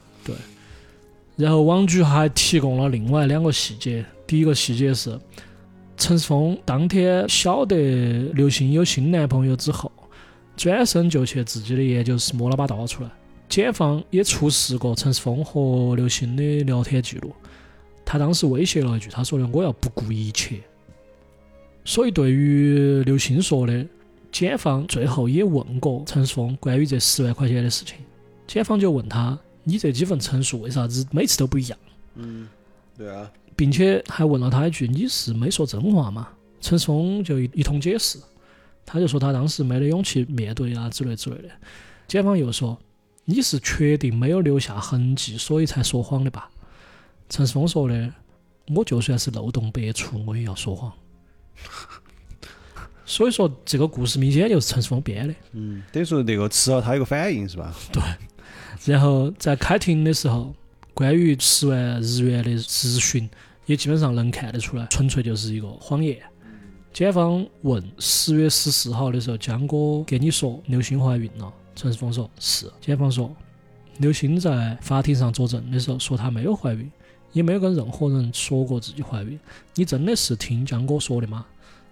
[1.36, 5.20] 然后网局还提供了另外两个细节，第一个细节是
[5.98, 7.76] 陈世峰当天晓得
[8.34, 9.92] 刘鑫有新男朋友之后，
[10.56, 13.10] 转身就去自己的研究室摸了把刀出来。
[13.50, 17.32] 检方也出示过陈世峰和刘鑫的聊天记录，
[18.06, 20.60] 他当时威胁了一句，他说的我要不顾一切。
[21.86, 23.86] 所以对于刘鑫说的，
[24.32, 27.98] 检方最后也问过陈世峰关于这十万块钱的事情，
[28.48, 29.38] 检方就问他。
[29.64, 31.80] 你这几份陈述为啥子每次都不一样？
[32.16, 32.48] 嗯，
[32.98, 36.30] 对啊，并且还问了他一句：“你是没说真话吗？”
[36.62, 38.20] 陈世峰就一一通解释，
[38.86, 41.50] 他就说他当时没得勇气面对啊之类之类的。
[42.08, 42.80] 检方又说
[43.26, 46.50] ：“你是确定没有留下痕迹，所以才说谎的吧？”
[47.30, 48.14] 陈世峰说的
[48.76, 50.92] ：“我就算是漏洞百出，我也要说谎。”
[53.06, 55.34] 所以说，这个故事明显就是陈世峰编的。
[55.52, 57.76] 嗯，等于说那个吃了他一个反应是吧？
[58.86, 60.54] 然后在开庭的时候，
[60.94, 63.30] 关于十万日元的质询
[63.66, 66.18] 也基本上能看得出来，纯粹就是一个谎言。
[66.92, 72.72] 检方问十月十四号的时候，江哥给你说刘星怀孕了，陈世峰说是。
[72.82, 73.34] 检方说，
[73.98, 76.92] 刘星在法庭上作证的时候说她没有怀孕，
[77.32, 79.40] 也没有跟任何人说过自己怀孕。
[79.76, 81.46] 你真的是听江哥说的吗？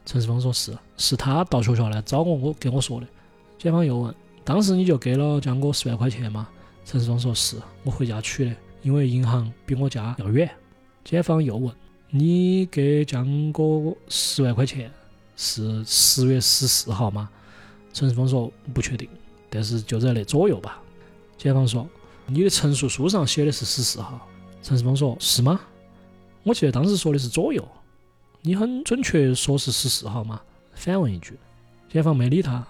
[0.06, 3.08] 陈世峰说是，是他到学校来找我，我跟我说的。
[3.58, 4.14] 检方又问，
[4.44, 6.50] 当时你就给了江哥十万块钱吗？
[6.92, 10.52] 陈世峰说是我回家取的，因为银行比我家要远。
[11.06, 11.74] 检方又问
[12.10, 14.92] 你给江哥十万块钱
[15.38, 17.30] 是十月十四号吗？
[17.94, 19.08] 陈世峰说不确定，
[19.50, 20.82] 但是就在那左右吧。
[21.38, 21.88] 检方说
[22.28, 24.28] 你的陈述书上写的是十四号。
[24.62, 25.62] 陈世峰说是吗？
[26.44, 27.66] 我记得当时说的是左右，
[28.42, 30.42] 你很准确说是十四号吗？
[30.74, 31.40] 反问一句，
[31.90, 32.68] 检方没理他，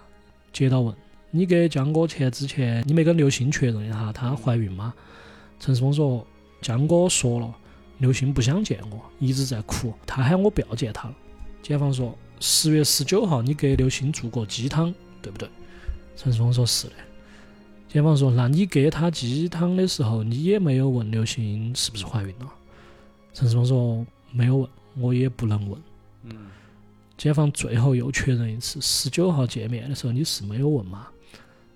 [0.52, 0.94] 接着问
[1.34, 4.92] 你给江哥钱之前，你没跟刘星确认一下她怀孕吗？
[5.58, 6.26] 陈世峰说，
[6.60, 7.54] 江哥说了，
[7.98, 11.14] 刘星不想见我，一直在哭，他喊我不要见他了。
[11.62, 15.48] 检方说，十月十九号你给刘星做过鸡汤，对不对？
[16.16, 16.92] 陈世峰说是的。
[17.88, 22.52] 检方说，那你给他鸡汤的时候，你也没有问刘星是不是怀孕了？
[23.32, 24.68] 陈世峰说没有问，
[24.98, 25.80] 我也不能问。
[26.24, 26.36] 嗯，
[27.16, 31.08] 检方最后又确认一次，十九号见面的时候你是没有问吗？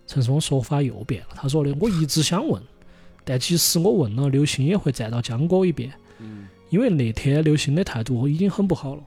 [0.06, 2.62] 陈世峰说法又变了，他说的我一直想问，
[3.24, 9.02] 但即使我问了，刘星也会站到江哥一边，嗯，因为那天刘星的态度已经很不好了。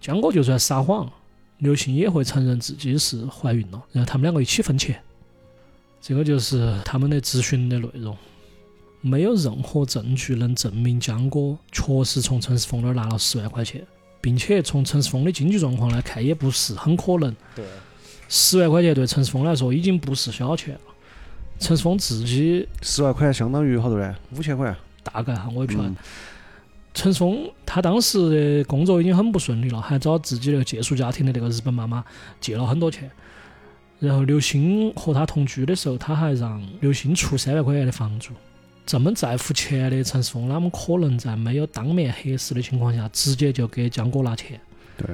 [0.00, 1.10] 江哥就算撒谎，
[1.58, 5.00] 刘星也会承认自己是怀孕了，然后他们两个一起分钱。
[6.00, 8.16] 这个就是他们的咨询的内容，
[9.00, 13.84] 没有任何证据能证明江哥确实从陈世峰那儿拿了十万块钱，
[14.20, 17.34] 并且从陈世峰的经济状况来看，也不是很可能。
[17.56, 17.64] 对，
[18.28, 20.80] 十万块钱对陈世峰来说已经不是小钱了。
[21.58, 24.14] 陈世峰自己十万块相当于好多呢？
[24.36, 24.74] 五千块。
[25.02, 25.88] 大概哈，我也不晓得。
[25.88, 25.96] 嗯
[26.94, 32.02] 陈世峰他当时的工作已经很不顺利了，还找自己那个借宿家庭的那个日本妈妈
[32.40, 33.10] 借了很多钱。
[34.00, 38.32] 然后刘星和他同居的时候，他还让刘星出三万块钱的房租。
[38.86, 44.58] 这么在乎钱的陈世峰，哪么可能在没有当面核实的情况下，直接就给江哥拿钱？
[44.96, 45.06] 对，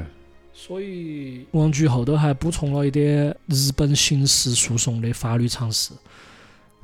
[0.64, 5.90] 所以王局后头还补充了一点日本刑事诉讼的法律常识：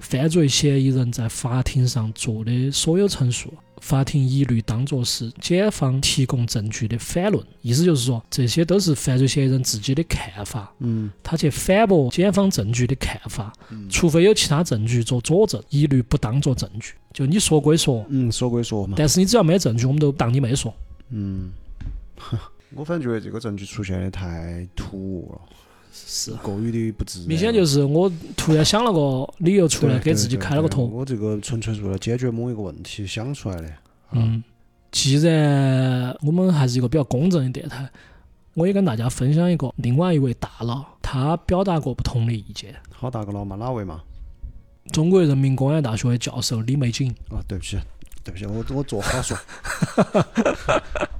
[0.01, 7.41] 犯罪嫌疑人在法庭上做的所有陈述，法庭一律当作是检方提供证据的反论。
[7.63, 13.53] 意思就是说，这些都是犯罪嫌疑人自己的看法，嗯，他去反驳检方证据的看法，
[13.89, 16.95] 除非有其他证据做佐证，一律不当做证据。
[17.13, 18.95] 就你说归说，嗯，说归说嘛。
[18.99, 20.75] 但是你只要没证据，我们都当你没说。
[21.11, 21.53] 嗯，
[22.75, 25.41] 我反正觉得这个证据出现的太突兀了，
[25.93, 26.33] 是。
[26.43, 27.29] 过于的不自然。
[27.29, 30.85] 明显就是我突然想了个理由出来，给自己开了个头。
[30.85, 33.73] 我这个纯粹是为了解决某一个问题想出来的。
[34.13, 34.43] 嗯，
[34.93, 37.89] 既然我们还是一个比较公正的电台，
[38.55, 42.75] 我也跟大家分享一个另外一位大佬他表达过不同的意见。
[42.91, 43.57] 好大个佬嘛？
[43.57, 44.03] 哪位嘛？
[44.93, 47.79] 中国人民公安大学的教授李玫瑾，啊，对不起，
[48.25, 49.37] 对不起，我我坐好说。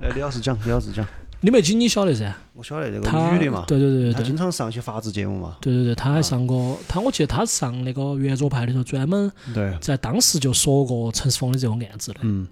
[0.01, 1.07] 来， 李老师讲，李老师讲。
[1.41, 2.35] 李玫瑾你晓得噻？
[2.55, 5.57] 我晓得这个他女的嘛，对对对对对经常上一些法制节目嘛。
[5.61, 12.21] 对对对，她还上过，他我记得她上那个圆桌派的时候，专门对，在当时就说过陈世峰的这个案子的。
[12.23, 12.49] 嗯，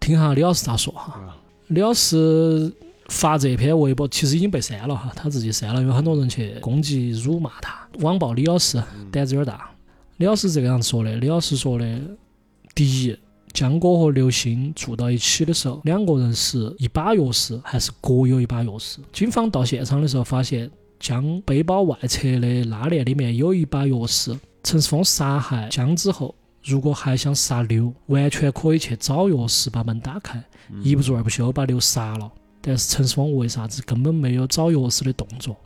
[0.00, 1.20] 听下李老师咋说哈。
[1.20, 1.36] 啊
[1.68, 2.72] 李老师
[3.08, 9.68] 发这篇微博其实已经被删了哈，他自己删了，因为很多人去攻击、辱骂他，网暴李老师胆子有点大。
[10.18, 12.00] 李老师这个样子说的，李老师说的，
[12.72, 13.18] 第一，
[13.56, 18.98] 江哥和刘星住到一起的时候，两个人是一把钥匙还是各有一把钥匙？
[19.14, 24.38] 警方到现场的时候发现，江背包外侧的拉链里面有一把钥匙。
[24.62, 30.44] 陈世峰杀害江之后，如果还想杀刘，完全可以去找钥匙把门打开，
[30.82, 32.30] 一不做二不休把刘杀了。
[32.60, 35.56] 但是陈世峰为啥子根本没有找钥匙的动作？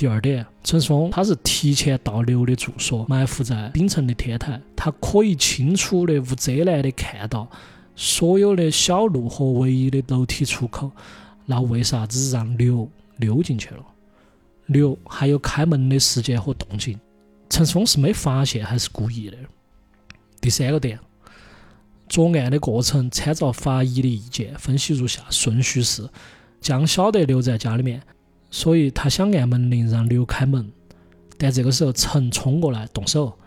[0.00, 7.46] 第二点，陈松他是提前到刘的住所，埋伏在顶层的天台，他可以清楚的、无遮拦的看到
[7.94, 10.90] 所有的小路和唯一的楼梯出口，
[11.44, 12.88] 那为啥子让刘
[13.18, 13.84] 溜进去了？
[14.68, 16.98] 刘还有开门的时间和动静，
[17.50, 19.36] 陈松是没发现还是故意的？
[20.40, 20.98] 第三个点，
[22.08, 26.08] 作案的过程参照法医的意见分析如下：顺序是，
[26.58, 28.00] 将晓得留在家里面，
[28.50, 30.70] 所以他想按门铃让刘开门，
[31.38, 33.38] 但这个时候陈冲过来动手，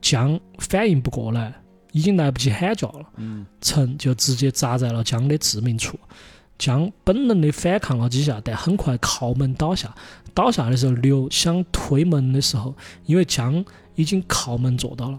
[0.00, 1.54] 江反应不过来，
[1.92, 5.98] 已经来不及喊叫了，嗯陈就直接砸在了江的致命处。
[6.58, 9.94] 江本能的反抗了几下，但很快靠门倒下。
[10.34, 12.74] 倒下的时候，刘想推门的时候，
[13.06, 13.64] 因为江
[13.94, 15.18] 已经靠门坐到了，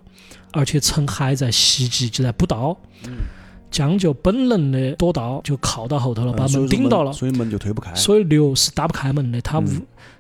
[0.52, 2.78] 而且陈还在袭击，就在补刀，
[3.72, 7.14] 江就本能的躲刀，就靠到后头了，把门顶到了。
[7.14, 7.96] 所以门就推不开。
[7.96, 9.64] 所以刘是打不开门的，他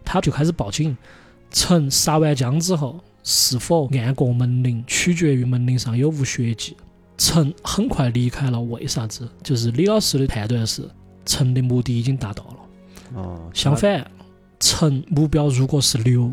[0.03, 0.97] 他就开始报警。
[1.51, 6.77] 陈杀完江之后，是否按过门铃，取决于门铃上有无血迹。
[7.17, 9.27] 陈很快离开了，为啥子？
[9.43, 10.89] 就是李老师的判断是，
[11.25, 13.21] 陈的目的已经达到了。
[13.21, 14.09] 哦，相反，
[14.61, 16.31] 陈目标如果是刘，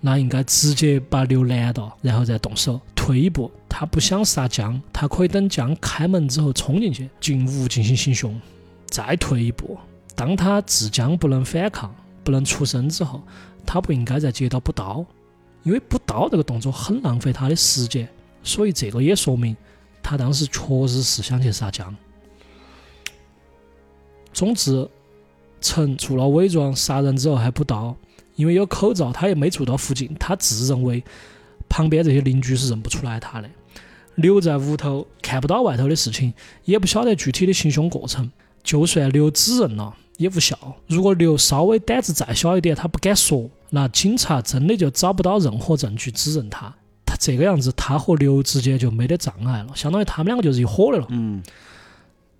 [0.00, 2.80] 那应该直接把刘拦到，然后再动手。
[3.00, 8.38] 退一步，他不想杀姜，他可以等姜开门之后冲进去，进屋进行行凶。
[8.84, 9.78] 再退一步，
[10.14, 13.22] 当他自姜不能反抗、不能出声之后，
[13.64, 15.02] 他不应该再接到补刀，
[15.62, 18.06] 因为补刀这个动作很浪费他的时间。
[18.42, 19.56] 所以这个也说明
[20.02, 21.96] 他当时确实是想去杀姜。
[24.34, 24.86] 总之，
[25.62, 27.96] 陈做了伪装杀人之后还补刀，
[28.36, 31.02] 因为有口罩，他也没住到附近，他自认为
[31.70, 33.48] 旁边这些邻居是认不出来他的。
[34.16, 36.34] 留在屋头看不到外头的事情，
[36.66, 38.30] 也不晓得具体的行凶过程。
[38.62, 40.58] 就算刘指认了，也无效。
[40.86, 46.74] 如果刘稍微胆子再小一点，他不敢说，那警察真的就找不到任何证据指认他。
[47.06, 51.06] 他这个样子，他和刘之间就没得障碍了，相当于他们两个就是一伙的了。
[51.08, 51.42] 嗯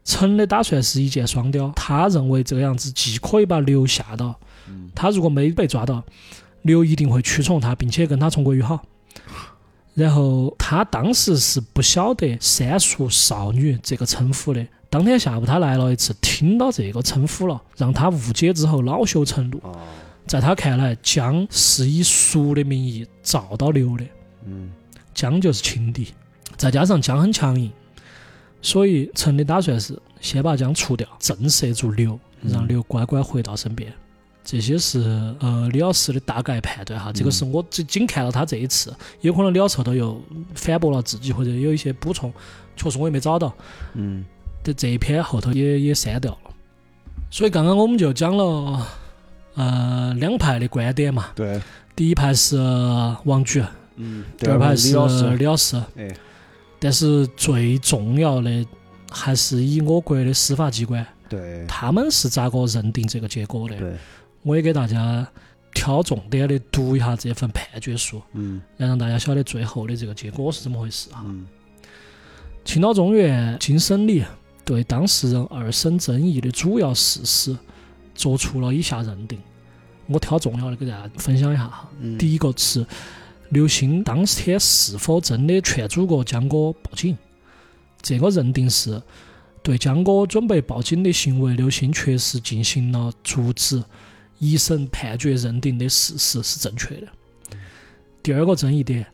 [0.02, 4.38] 陈的打算是一箭双雕，他认为这个样子既可以把刘吓到，
[4.94, 6.02] 他如果没被抓到，
[6.62, 8.82] 刘一定会屈从他，并且跟他重归于好。
[9.94, 14.66] 然后他当时是不晓得“三叔少女”这个称呼的。
[14.88, 19.58] 当天下午他来了一次，听到这个称呼了，让他误解之后恼羞成怒。
[19.62, 19.76] 哦
[20.26, 24.04] 在他看来，姜是以叔的名义找到刘的，
[24.46, 24.70] 嗯
[25.12, 26.06] 姜就是情敌，
[26.56, 27.68] 再加上姜很强硬，
[28.62, 33.92] 所以陈的打算是先把姜除掉，震慑住刘，让刘乖乖回到身边。
[34.42, 35.00] 这些是
[35.40, 40.20] 呃李老师的大概判断哈，这个是我只仅看了他这一次，有可能李老师后头又
[40.54, 42.32] 反驳了自己，或者有一些补充，
[42.76, 43.52] 确实我也没找到。
[43.94, 44.24] 嗯。
[44.62, 46.50] 这这一篇后头也也删掉了。
[47.30, 48.86] 所以刚刚我们就讲了
[49.54, 51.58] 呃两派的观点嘛，对，
[51.96, 52.58] 第一派是
[53.24, 53.64] 王局，
[53.96, 56.14] 嗯，第二派是李老师，李老师，哎，
[56.78, 58.66] 但是最重要的
[59.10, 61.64] 还是以我国的司法机关，对。
[61.66, 63.78] 他们是咋个认定这个结果的？
[63.78, 63.96] 对，
[64.42, 65.26] 我也给大家
[65.72, 71.22] 挑重点的读一下这份判决书，嗯来让大家晓得最后的这个结果是怎么回事哈。
[71.24, 71.46] 嗯
[72.64, 74.22] 青岛中院经审理，
[74.64, 77.56] 对当事人二审争议的主要事实
[78.14, 79.38] 作出了以下认定。
[80.06, 81.88] 我挑重要的给大家分享一下哈。
[82.00, 82.84] 嗯，第一个是
[83.48, 87.16] 刘鑫当天是否真的劝阻过江哥报警？
[88.02, 89.00] 这个认定是
[89.62, 93.82] 对江哥准备报警的行为，刘鑫确实进行了阻止。
[94.40, 97.06] 一审判决认定的事实是正确的。
[98.20, 99.06] 第二个争议点，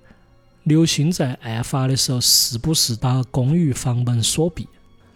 [0.62, 4.66] 刘鑫在案发的时候是不是把公寓房门锁闭？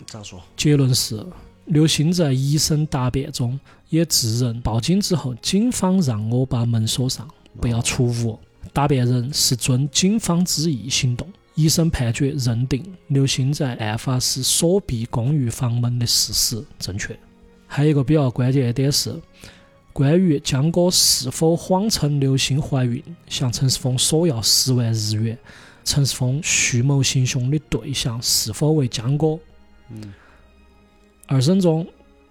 [0.07, 0.43] 咋说？
[0.57, 1.25] 结论是，
[1.65, 3.59] 刘鑫在一审答辩中
[3.89, 7.27] 也自认报警之后，警方让我把门锁上，
[7.61, 8.39] 不要出屋。
[8.73, 11.27] 答辩人是遵警方之意行动。
[11.57, 17.19] 一审判决认定刘鑫在案发时锁闭公寓房门的事实正确。
[17.67, 19.15] 还有一个比较关键的点是，
[19.93, 25.37] 关于江哥是否谎称刘星怀孕，向陈世峰索要十万日元，
[25.85, 29.39] 陈世峰蓄谋行凶的对象是否为江哥？
[29.91, 30.13] 嗯
[31.27, 31.87] 二审中，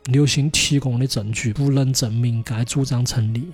[0.06, 3.48] 刘星提供的证据不能证明该主张成立，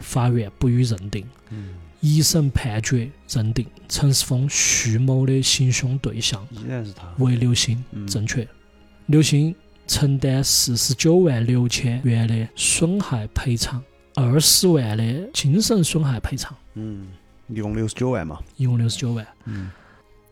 [0.00, 1.24] 法院不予认定。
[1.50, 7.04] 嗯，一审判决认定陈世峰蓄谋的行凶对象依然是他。
[7.18, 8.46] 为刘鑫，嗯正确。
[9.06, 9.54] 刘鑫
[9.86, 13.82] 承担四十九万六千元的损害赔偿，
[14.14, 17.08] 二十万的精神损害赔偿，嗯，
[17.48, 18.40] 一共六十九万嘛。
[18.56, 19.26] 一共六十九万。
[19.44, 19.70] 嗯，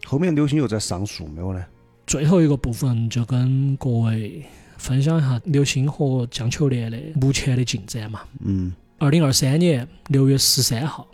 [0.05, 1.65] 后面刘星又在上诉没有呢？
[2.07, 4.45] 最后一个部分就跟各位
[4.79, 8.23] 分享一下刘星和江秋莲的目前的进展嘛。
[8.41, 11.07] 嗯二零二三年六月十三号，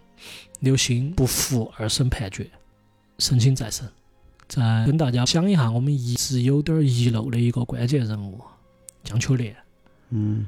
[0.61, 2.49] 刘星不服二审判决，
[3.19, 3.87] 申请再审。
[4.49, 8.41] 再跟大家讲一下我们一直有点遗漏的一个关键人物
[9.03, 9.55] 江秋莲。
[10.11, 10.47] 嗯，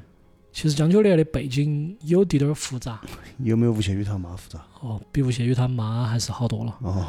[0.53, 3.01] 其实江秋莲的背景有滴点儿复杂
[3.43, 4.65] 有没有吴谢宇他妈复杂？
[4.81, 6.75] 哦，比吴谢宇他妈还是好多了。
[6.81, 7.07] 哦，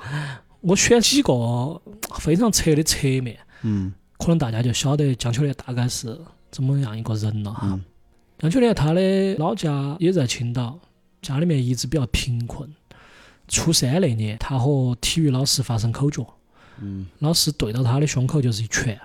[0.60, 1.80] 我选几个
[2.18, 6.18] 非常侧的侧面，嗯可能大家就晓得江秋莲大概是
[6.50, 7.60] 怎么样一个人了哈。
[7.64, 7.84] 嗯
[8.38, 10.78] 江秋莲她的老家也在青岛，
[11.22, 12.70] 家里面一直比较贫困。
[13.48, 16.26] 初三那年，他和体育老师发生口角，
[16.80, 19.00] 嗯老师对到他的胸口就是一拳，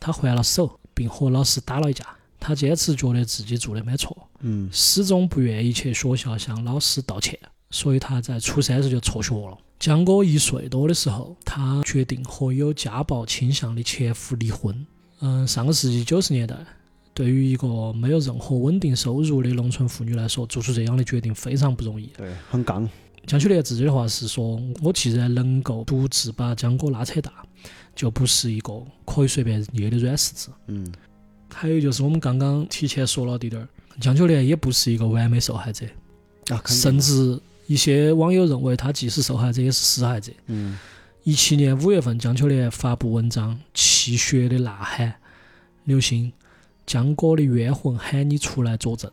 [0.00, 2.04] 他还了手，并和老师打了一架。
[2.40, 7.38] 他坚持觉得自己做的没错，嗯始终不愿意去学校向老师道歉，
[7.70, 9.56] 所以他在初三时就辍学了。
[9.80, 14.86] 江哥一岁多的时候，他决定和有家暴倾向的前夫离婚。
[15.20, 16.56] 嗯，上个世纪九十年代，
[17.14, 22.06] 对于一个没有任何稳定收入的农村妇女来说，做出这样的决定非常不容易。
[22.16, 22.88] 对，很刚。
[23.26, 27.32] 江秋莲自己的话是说：“我既然能够独自把江哥拉扯大，
[27.94, 30.50] 就不是一个可以随便捏的软柿子。
[30.66, 30.92] 嗯”
[31.52, 33.68] 还有就是我们刚刚提前说了滴点儿，
[34.00, 35.86] 江秋莲也不是一个完美受害者，
[36.48, 40.32] 啊，甚至一些网友认为她既是受害者也是施害者。
[40.46, 40.78] 嗯
[41.22, 45.08] 一七年五月份，江秋莲发布文章《泣血的呐喊》，
[45.84, 46.30] 刘星，
[46.84, 49.10] 江哥的冤魂喊你出来作证。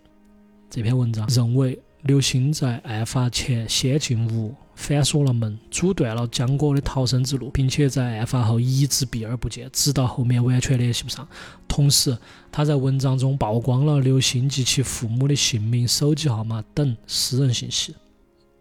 [0.69, 11.27] 这篇文章认为刘鑫在案发前先进屋反锁了门，阻断了江哥的逃生之路，并且在案发后一直避而不见，直到后面完全联系不上。
[11.67, 12.17] 同时，
[12.51, 17.95] 他在文章中曝光了刘鑫及其父母的姓名、手机号码等私人信息。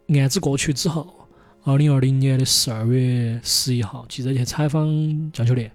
[0.09, 1.07] 案子过去之后，
[1.65, 4.87] 二零二零年的十二月十一号，记者去采访
[5.33, 5.71] 江秋莲，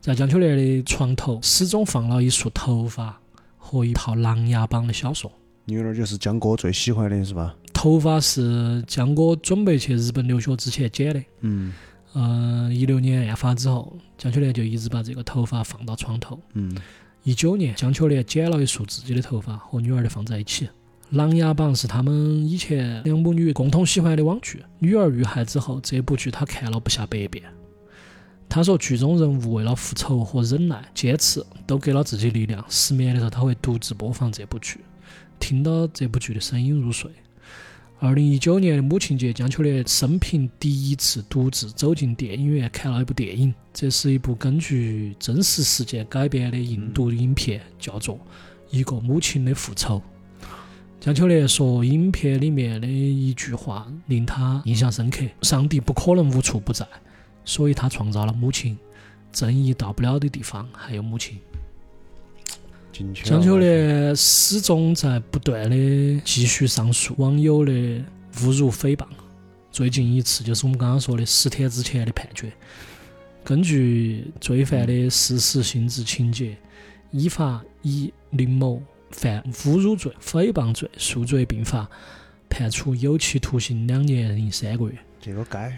[0.00, 3.18] 在江秋莲的床头始终放了一束头发
[3.58, 5.32] 和一套《琅琊榜》的小说。
[5.64, 7.54] 女儿就是江哥最喜欢的是吧？
[7.72, 11.22] 头发是江哥准备去日本留学之前剪的。
[11.40, 11.72] 嗯
[12.14, 16.38] 嗯，一六年案发之后，江秋莲就一直把这个头发放到床头。
[16.54, 16.76] 嗯
[17.24, 20.66] 一九年，江秋莲剪了一束自己的头发和女儿的放在一起。
[21.10, 24.62] 《琅琊榜》是他们以前两母女共同喜欢的网剧。
[24.78, 27.44] 女儿遇害之后，这部剧她看了不下百遍。
[28.48, 32.64] 她说，剧中人物为了复仇和忍耐、坚持，都给了自己力量。
[32.68, 34.80] 失眠的时候，她会独自播放这部剧，
[35.42, 37.10] 听到这部剧的声音入睡。
[37.98, 48.14] 二零一九年的母亲节，江秋莲生平第一次独自走进电影院看了一部电影，这是一部根据真实事件改编的印度影片，叫做
[48.70, 50.00] 《一个母亲的复仇》。
[51.00, 56.86] 江秋莲说，影片里面的一句话令她印象深刻：上帝不可能无处不在，
[57.44, 58.78] 所以他创造了母亲。
[59.32, 61.38] 正义到不了的地方，还有母亲。
[62.92, 63.30] 进去了。
[63.30, 69.06] 江秋莲始终在不断的继续上诉网友的侮辱诽谤。
[69.70, 72.52] 最近一次就是我们刚刚说的十天之前的判决。
[73.42, 76.56] 根据罪犯的事实性质情节，
[77.10, 78.80] 依法以林某
[79.10, 81.88] 犯侮辱罪、诽谤罪数罪并罚，
[82.48, 84.96] 判处有期徒刑两年零三个月。
[85.20, 85.76] 这个该。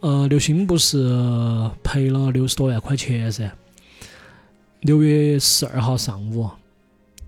[0.00, 0.98] 呃，刘鑫不是
[1.84, 3.52] 赔了六十多万块钱噻？
[4.82, 6.48] 六月十二号上午，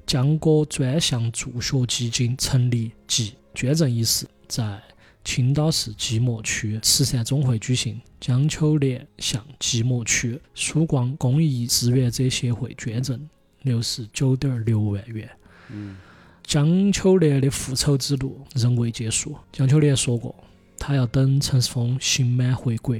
[0.06, 4.80] 江歌专项助学基金成立及捐赠仪式在
[5.22, 8.00] 青岛市即墨区慈善总会举行。
[8.18, 13.28] 江秋莲向即墨区曙光公益志愿者协会捐赠
[13.60, 15.28] 六十九点六万元。
[15.68, 15.98] 嗯
[16.42, 19.36] 江秋莲的复仇之路仍未结束。
[19.52, 20.34] 江秋莲说过，
[20.78, 22.96] 她要等陈世峰刑满回国，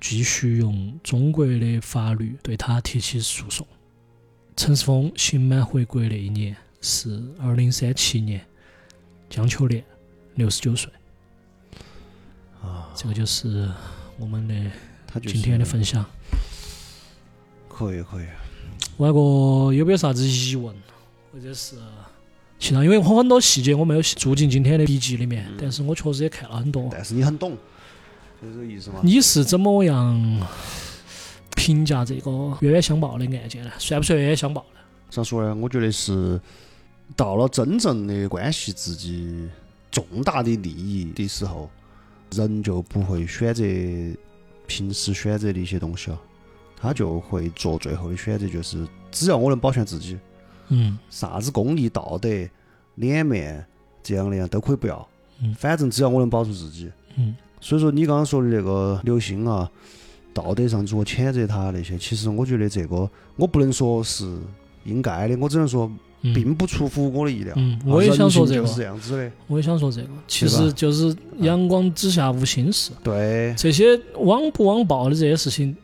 [0.00, 3.66] 继续用中国的法律对他提起诉讼。
[4.56, 8.44] 陈世峰刑满回国那一年是二零三七年，
[9.28, 9.82] 江秋莲
[10.34, 10.90] 六十九岁。
[12.62, 13.70] 啊，这个就是
[14.18, 14.54] 我们的
[15.06, 16.04] 他今天的分享。
[17.68, 18.26] 可以可以。
[18.98, 20.74] 外国有没有啥子疑问，
[21.32, 21.76] 或者是
[22.58, 22.84] 其他？
[22.84, 26.88] 因为我很多细节我没有住进今天的笔记里面，但是我确实也看了很多。
[26.92, 27.56] 但是你很懂，
[28.42, 29.00] 就是这个意思嘛。
[29.02, 30.46] 你是怎么样
[31.60, 32.30] 评价这个
[32.60, 33.70] 冤冤相报的案件呢？
[33.78, 34.80] 算不算冤冤相报呢？
[35.10, 35.54] 咋说呢？
[35.56, 36.40] 我觉得是
[37.14, 39.46] 到了真正的关系自己
[39.90, 41.68] 重大的利益的时候，
[42.32, 43.62] 人就不会选择
[44.66, 46.18] 平时选择的一些东西了，
[46.80, 50.18] 他就会做最后的选择，就是只要我能保全自己，
[50.68, 52.28] 嗯啥子公益、道德、
[52.94, 53.64] 脸面
[54.02, 55.06] 这样那样都可以不要，
[55.42, 56.90] 嗯反正只要我能保住自己。
[57.16, 59.70] 嗯所以说你刚刚说的那个刘星啊，
[60.32, 64.38] 道德上如何谴责他那些，其实我觉得这个我不能说是
[64.84, 65.90] 应该的，我只能说
[66.22, 67.54] 嗯，并不出乎我的意料。
[67.56, 68.60] 嗯啊我也想说这个。
[68.60, 69.32] 就是这样子的。
[69.46, 72.90] 我也想说这个，其实就是阳光之下无心事。
[73.02, 75.74] 对，这些网不网暴的这些事情，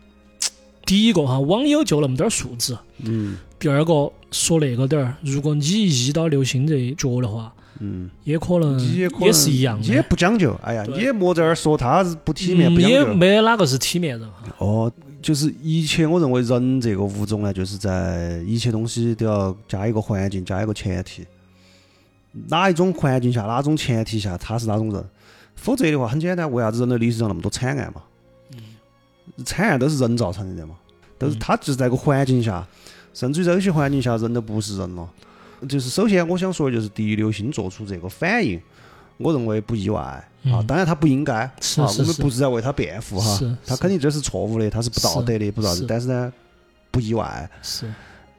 [0.84, 2.74] 第一个哈，网友就那么点儿素质；
[3.04, 3.38] 嗯。
[3.58, 10.58] 第二个说那个点儿，如果你一到刘星这一脚的话，嗯，也可能也可能是一样的，也不讲究。
[10.62, 13.14] 哎呀，你也莫在那儿说他是不体面、不嗯也讲究。
[13.14, 14.44] 没哪个是体面人哈。
[14.58, 21.26] 哦，就是一切，我认为人这个物种呢，就是在一切东西都要加一个环境，加一个前提。
[22.48, 25.04] 哪一种环境下，哪种前提下，他是哪种人？
[25.54, 28.02] 否则的话，很简单，为啥子人类历史上那么多惨案嘛？
[29.44, 30.74] 惨案都是人造成的嘛，
[31.18, 32.66] 都是嗯他就是在个环境下，
[33.12, 35.08] 甚至于在有些环境下，人都不是人了。
[35.68, 38.60] 就是首先我想说的就是，第一，刘星做出这个反应，
[39.16, 40.24] 我认为不意外啊。
[40.44, 45.84] 嗯当然他不应该啊，我们不是在为他辩护哈他肯定这是错误的，他是不道德的，不道德。
[45.88, 46.32] 但是呢，
[46.92, 47.50] 不意外。
[47.62, 47.92] 是，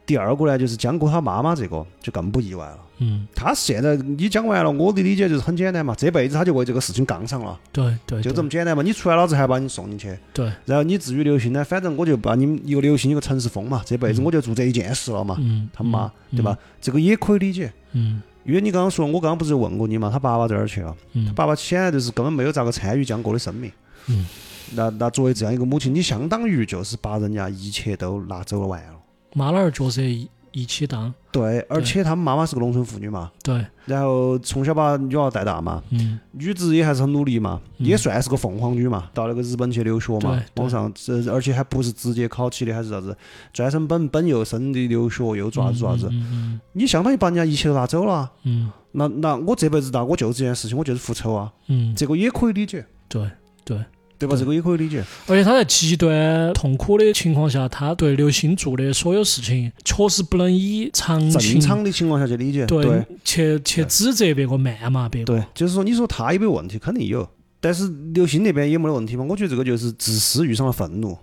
[0.08, 2.80] 第二个呢，就是江哥他妈妈这个就更不意外了。
[3.00, 8.82] 嗯，他现在你讲完了，我的理解就是很简单嘛，这辈子他就为这个事情杠上了，对对，就这么简单嘛。
[8.82, 10.18] 你出来，老子还把你送进去。
[10.34, 15.36] 对，然后你至于刘星呢，反正我就把你们一个刘星一个陈世峰嘛，这辈子我就做这一件事了嘛。
[15.40, 16.58] 嗯，他妈，嗯对吧？？
[16.82, 20.96] 这个也可以理解，嗯因为你刚刚说，我刚刚不是问过你嘛，他爸爸在哪儿去了？
[21.14, 23.70] 嗯他爸爸显然就是根本没有咋个参与江哥的生命。
[24.08, 24.26] 嗯，
[24.74, 28.94] 那那作为这样一个母亲，你相当于就是把人家一切都拿走了完了。
[29.34, 36.20] 妈老汉儿角色一一起当，对，而且他们妈妈是个农村妇女嘛，对，然后从小把女娃带大嘛，嗯。
[36.32, 43.16] 女子也还是很努力嘛，也算是个凤凰女嘛，到那个日本去留学嘛对，往上这而且还不是直接考起的，还是啥子，
[43.54, 45.78] 专升本本又升的留学又做啥子。
[45.78, 46.60] 做啥子，嗯。
[46.74, 48.72] 你相当于把人家一切都拿走了，嗯。
[48.94, 53.30] 那那我这辈子那我就这件事情，我就是复仇啊，嗯，这个也可以理解，对
[53.64, 53.78] 对。
[53.78, 53.86] 对
[54.26, 54.36] 吧？
[54.38, 65.34] 这个也可以理解，而且他在极端痛苦的情况下，他对刘星做的所有事情，确实不能以常正情常的情况下去理解，对对去去指责别个、谩骂别个。
[65.34, 66.80] 对，就是说，你说他有没有问题？
[66.80, 67.28] 肯定有，
[67.60, 69.26] 但是刘星那边有没得问题嘛？
[69.28, 71.18] 我觉得这个就是自私遇上了愤怒，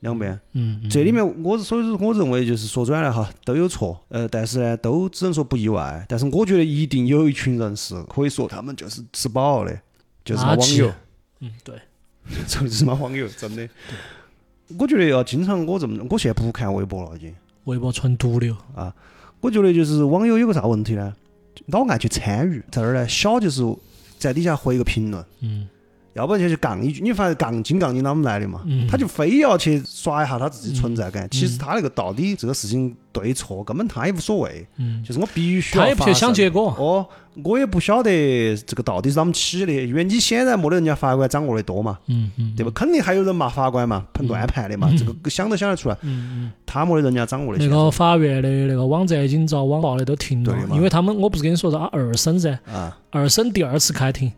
[0.00, 0.32] 两边。
[0.52, 6.04] 嗯，嗯这里面我所以说我认为就是说转来哈都有错，呃，但是呢都只能说不意外。
[6.08, 9.80] 但是我觉得一定有一群人是可以说他们就是吃饱了的，
[10.24, 10.92] 就是垃圾网友，
[11.40, 11.74] 嗯，对，
[12.46, 13.68] 就是嘛网友，真的。
[14.78, 17.34] 我觉得要经常我这么，我现在不看微博了已经。
[17.64, 18.94] 微博纯毒瘤啊。
[19.40, 21.14] 我觉得就是网友有个啥问题呢？
[21.66, 23.62] 老爱去参与，在那儿呢，小就是
[24.18, 25.68] 在底下回一个评论，嗯
[26.16, 27.02] 要不然就去杠一句。
[27.02, 28.62] 你发现杠精杠精哪么来的嘛？
[28.66, 31.28] 嗯，他就非要去刷一下他自己存在感。
[31.30, 34.66] 其实他那个到底这个事情对错，根本他也无所谓。
[34.76, 36.74] 嗯，就是我必须他也不去想结果。
[36.78, 37.06] 哦，
[37.44, 42.72] 我也不晓得这个到底是啷么起的，因为你显然没得人家法官掌握的多嘛，嗯嗯，对吧？
[42.74, 45.96] 肯定还有人骂法官嘛，判乱判的嘛，这个想都想得出来。
[46.02, 54.32] 嗯嗯，他没得人家掌握的那个法院的那个网站已经遭网暴的都停了因为他们我不是跟你说的啊二审噻，啊，二审第二次开庭，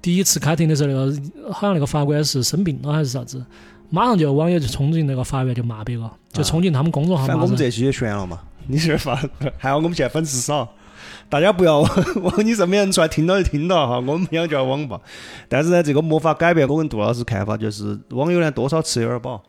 [0.00, 3.44] 第一次开庭的时候，那个好像那个法官是生病了还是啥子，
[3.90, 7.42] 马上就有网友就冲进那个法院就骂别个，就冲进他们公众号反正。
[7.42, 9.16] 我们这期也悬了嘛，你这儿发，
[9.58, 10.68] 还好我们现在粉丝少。
[11.28, 15.00] 大家不要往你身边人出来听到就听到哈，我们两叫网暴。
[15.48, 19.42] 但是呢，这个没法改变我跟杜老师看法，就是网友呢多少吃有点饱，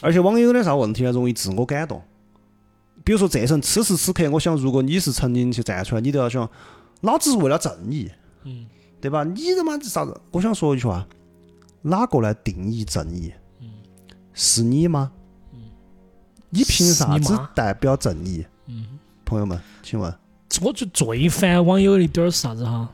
[0.00, 1.12] 而且网友有点啥问题呢？
[1.12, 2.02] 容易自我感动。
[3.04, 6.48] 比如说这阵此时此刻，我想如果你是曾经去站出来，你都要想，
[7.02, 8.10] 老子是为了正义，
[8.44, 8.66] 嗯，
[9.00, 9.24] 对吧？
[9.24, 10.20] 你他妈啥子？
[10.30, 11.06] 我想说一句话，
[11.82, 13.32] 哪个来定义正义？
[14.32, 15.10] 是你吗？
[16.50, 18.44] 你凭啥子代表正义？
[18.66, 20.12] 嗯，朋友们，请问，
[20.62, 22.88] 我就最烦网友的一点儿是啥子哈？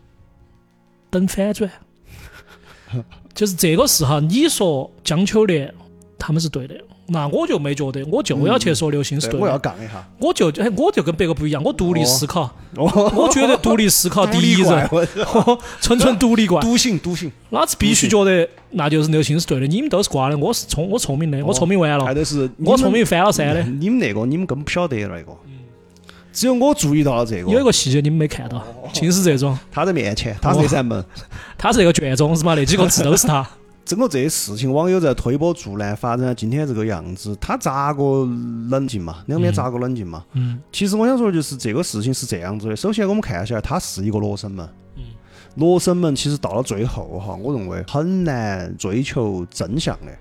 [1.10, 1.70] 等反转，
[3.34, 5.74] 就是这个事哈，你说江秋莲
[6.18, 6.74] 他们是对的，
[7.08, 10.06] 那我就没觉得，我就要去说刘星是对的我要的，杠一下。
[10.18, 12.42] 我就哎，我就跟别个不一样，我独立思考，
[12.76, 14.88] 哦，我觉得独立思考第一人，
[15.80, 23.62] 纯纯独立怪，独行独行，老子必须觉得那就是刘星是对的，你们都是瓜的，我是聪我聪明的，我聪明完了，是我聪明翻了山的。
[23.62, 25.36] 你们那个你们根本不晓得那个，
[26.32, 27.50] 只有我注意到了这个。
[27.50, 27.70] 有一个。
[27.70, 28.64] 细节你们没看到，
[28.94, 31.04] 尽是这种，他在面前，他是这扇门。
[31.58, 32.54] 他是那个卷宗是吗？
[32.54, 33.46] 那几个字都是他。
[33.86, 38.02] 整个这些事情，网友在推波助澜，发展到今天这个样子，他咋个
[38.68, 39.22] 冷静嘛？
[39.26, 40.24] 两边咋个冷静嘛？
[40.32, 42.74] 嗯其实我想说的就是这个事情是这样子的。
[42.74, 44.68] 首先，我们看一下来，它是一个罗生门。
[44.96, 45.04] 嗯
[45.54, 50.12] 罗生门其实到了最后哈，我认为很难追求真相的，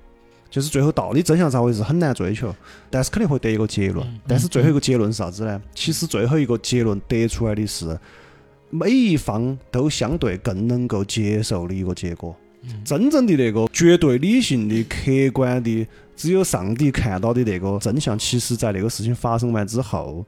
[0.50, 2.56] 就是最后到底真相咋回事很难追求，
[2.90, 4.20] 但是肯定会得一个结论嗯。
[4.28, 5.62] 但是最后一个结论是啥子呢？
[5.74, 8.00] 其实最后一个结论得出来的是，
[8.70, 12.34] 每一方都相对更能够接受的一个结果。
[12.84, 20.26] 真正的那个绝对理性的、客观的，只有上帝看到的那个真相，其实在那个事情发生完之后，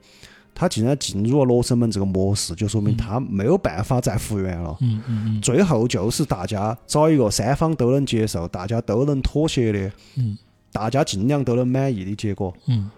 [0.55, 4.75] 他竟然进入了罗生门这个模式，就说明他没有办法再复原了。
[4.81, 10.37] 嗯嗯最后就是大家找一个三方都能接受、大家都能妥协的，嗯
[10.71, 12.89] 大家尽量都能满意的结果，嗯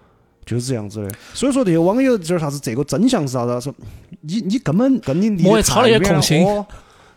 [0.44, 1.10] 就是这样子的。
[1.34, 3.60] 所以说这些网友就是啥子这个真相是啥子？
[3.60, 3.74] 说
[4.22, 6.66] 你你根本跟你离得我也操了太远了一个空心哦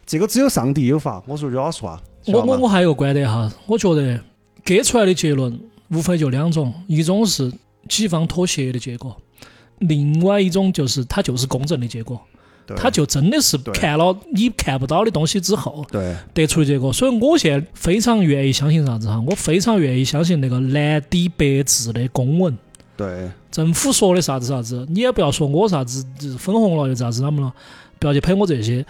[0.06, 1.24] 这个只有上帝有法。
[1.26, 4.20] 我说句老实话，我我我还有个观点哈，我觉得
[4.64, 5.60] 给出来的结论
[5.90, 7.52] 无非就两种，一种是
[7.90, 9.16] 几方妥协的结果，
[9.80, 12.22] 另外一种就是它就是公正的结果，
[12.66, 16.94] 对它就真的是看了你看不到的东西之后对得出的结果。
[16.94, 22.58] 所以我现在非常愿意相信啥子哈，我非常愿意相信那个蓝底白字的公文。
[22.96, 27.54] 对政府说的啥子啥子，你也不要说我啥子就是粉红了又咋子啷么了，
[28.00, 28.86] 不要去喷我这些。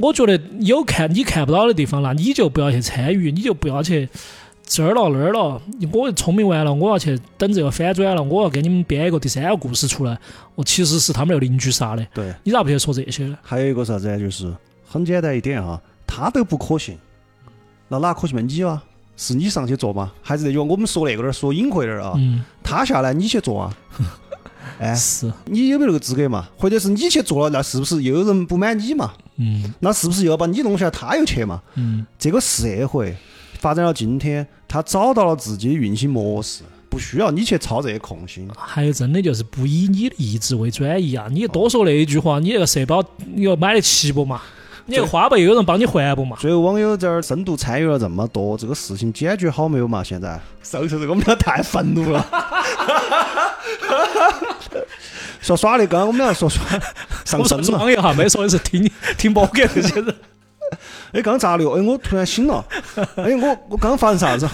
[0.00, 4.08] 我觉得有看你看不到的地方，那你就不要去参与，你就不要去
[4.64, 5.60] 这儿了那儿了。
[5.92, 10.16] 我聪明完了，我要去等这个反转了，我要给你们编一个第三个故事出来。
[10.54, 12.32] 我其实是他们那个邻居杀的，对。
[12.44, 13.36] 你咋不去说这些呢？
[13.42, 14.18] 还有一个啥子呢？
[14.18, 14.52] 就是
[14.86, 16.96] 很简单一点哈，他都不可信，
[17.88, 18.42] 那哪可信嘛？
[18.42, 18.82] 你啊，
[19.16, 20.12] 是你上去做嘛？
[20.22, 23.76] 还是那句话我们说那个点儿说隐晦点儿啊，嗯，他下来你去做啊？
[24.78, 26.48] 哎，是，你有没有那个资格嘛？
[26.56, 29.12] 或者是你去做了，那是不是又有人不满你嘛？
[29.40, 31.62] 嗯那是不是又要把你弄下来，他又去嘛？
[31.74, 33.16] 嗯这个社会
[33.58, 38.48] 发展到今天，他找到了自己的运行模式，不需要你去操这些空心。
[38.56, 41.26] 还有真的就是不以你的意志为转移啊！
[41.30, 43.02] 你多说那一句话，你那个社保
[43.34, 44.42] 你要买得起不嘛？
[44.86, 46.36] 你那个花呗有人帮你还不嘛？
[46.40, 50.02] 最后网友这儿深度参与了这么多，这个事情解决好没有嘛？
[50.02, 52.26] 现在受受这个我们俩太愤怒了。
[55.40, 56.62] 说耍的，刚刚我们俩说耍
[57.24, 57.64] 上我身了。
[57.64, 60.14] 说装一 下，没说的是听听播客那些人。
[61.12, 61.76] 哎，刚咋的哟？
[61.76, 62.64] 哎，我突然醒了。
[63.16, 64.48] 哎，我我刚刚发生啥子？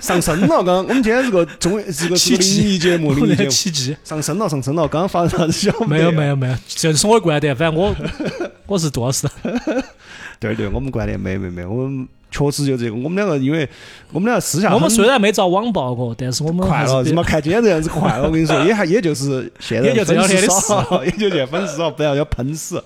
[0.00, 0.48] 上身了。
[0.48, 3.94] 刚刚我们今天这个综这个是个灵异节目，灵异节目奇迹。
[4.02, 4.88] 上身了，上身了。
[4.88, 5.52] 刚刚发生啥子？
[5.52, 7.94] 晓得没有没有没有，这是我的观点，反正我
[8.66, 9.28] 我是杜老师。
[10.40, 12.96] 对对，我们观点没没没，我们确实就这个。
[12.96, 13.68] 我们两个因为
[14.12, 22.82] 我们两个私下我们虽然没遭网暴过，但是我们快了，还是他妈看今天这样子快了，我跟你说，也还也就是现在也就这两天的粉丝少， 也就见粉丝少，不要要喷死。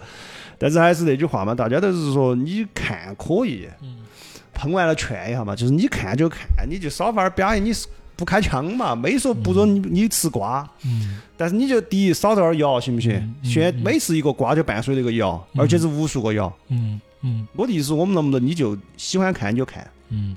[0.58, 3.96] 但是还是那句话嘛，大家都是说你看可以，嗯
[4.54, 13.12] 喷完了劝一下嘛，就是你看就看，你就少发点表演，你是不开枪嘛，没说不准你你吃瓜，嗯但是你就第一少点儿药行不行？
[13.42, 16.46] 嗯现每次一个瓜就伴随着一个摇，而且是无数个摇。
[16.68, 17.00] 嗯嗯
[17.54, 20.36] 我的意思，我们能不能你就喜欢看你就看，嗯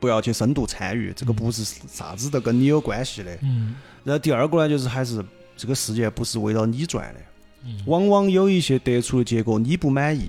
[0.00, 3.36] 不要去深度参与，这个不是啥子都跟你有关系的。
[3.42, 3.74] 嗯
[4.04, 5.24] 然后第二个呢，就是还是
[5.56, 7.20] 这个世界不是围绕你转的，
[7.64, 10.28] 嗯往往有一些得出的结果你不满意，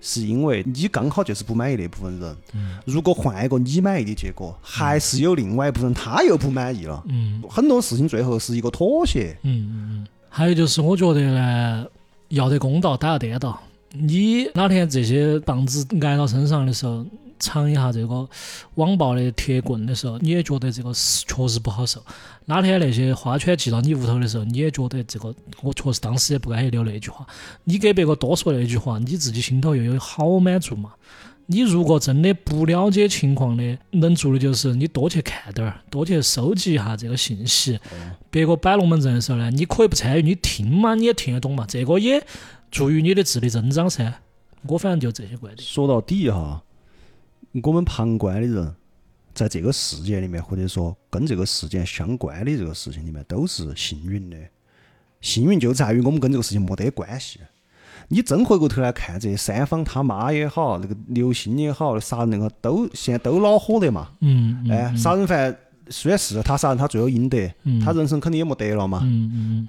[0.00, 2.36] 是因为你刚好就是不满意那部分人。
[2.54, 7.02] 嗯如果换一个你满意的结果，还是有另外一部分他又不满意了。
[7.08, 9.36] 嗯很多事情最后是一个妥协。
[9.42, 11.86] 嗯嗯嗯，还有就是我觉得呢，
[12.28, 13.60] 要得公道，打得颠倒。
[13.92, 17.04] 你哪天这些棒子挨到身上的时候，
[17.38, 18.28] 尝一下这个
[18.74, 22.00] 网暴的铁棍的时候，你也觉得这个是确实不好受。
[22.44, 27.26] 哪天那些花圈寄到你屋头的时候，你也觉得这个我确实当时也不该留那句话。
[27.64, 30.92] 你给别个多说那句话，你自己心头又有好满足嘛？
[31.52, 37.76] 你如果真的不了解情况的，能做的就是你多去看点儿，多去收集一下这个信息。
[38.30, 42.24] 别个摆龙门阵的时候呢，你可以不参与，你听嘛，你也听得懂嘛，这个也
[42.70, 44.20] 助于你的智力增长噻。
[44.68, 45.66] 我反正就这些观点。
[45.66, 46.62] 说到底哈，
[47.64, 48.72] 我们旁观的人，
[49.34, 54.36] 在这个事件里面，或者说跟这个事件相关的这个事情里面，都是幸运的。
[55.20, 57.40] 幸运就在于我们跟这个事情没得关系。
[58.12, 64.08] 你真回过头来看，这三方他妈也好，那个刘星也好，杀人那个都现在都恼火的嘛。
[64.20, 65.56] 嗯嗯哎，杀人犯
[65.88, 69.00] 虽然是他杀人，他罪有应得，嗯他人生肯定也没得了嘛。
[69.04, 69.68] 嗯嗯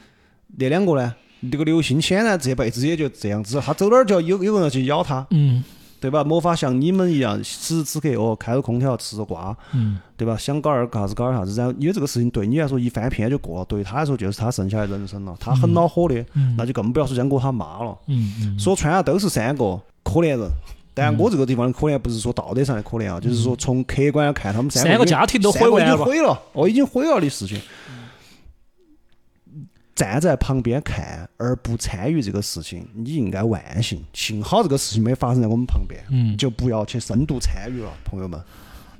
[0.57, 1.13] 那两个呢？
[1.51, 5.63] 这个刘星显然这辈子也就这样子，他走哪儿就要有有个人去咬他，嗯
[6.01, 6.23] 对吧？
[6.23, 10.35] 没法像你们一样，此时此刻哦，开着空调吃着瓜，嗯对吧？
[10.35, 17.97] 想搞点啥子搞点啥子，然后因为这个事情对你来说一翻篇就过了，对他来说就是他剩下的人生了，他很恼火的，嗯那就更不要说江哥他妈了。
[18.07, 20.49] 嗯嗯，说穿了都是三个可怜人。
[20.93, 27.57] 但，我这个地方的可怜不是说道德上的可怜啊，就是说从客观来看，他们三三个家庭都毁完了经毁了，哦，已经毁了的事情。
[29.93, 34.03] 站在旁边看而不参与这个事情，你应该万幸。
[34.13, 38.41] 幸好这个事情没发生在我们旁边，嗯就不要去深度参与了，朋友们，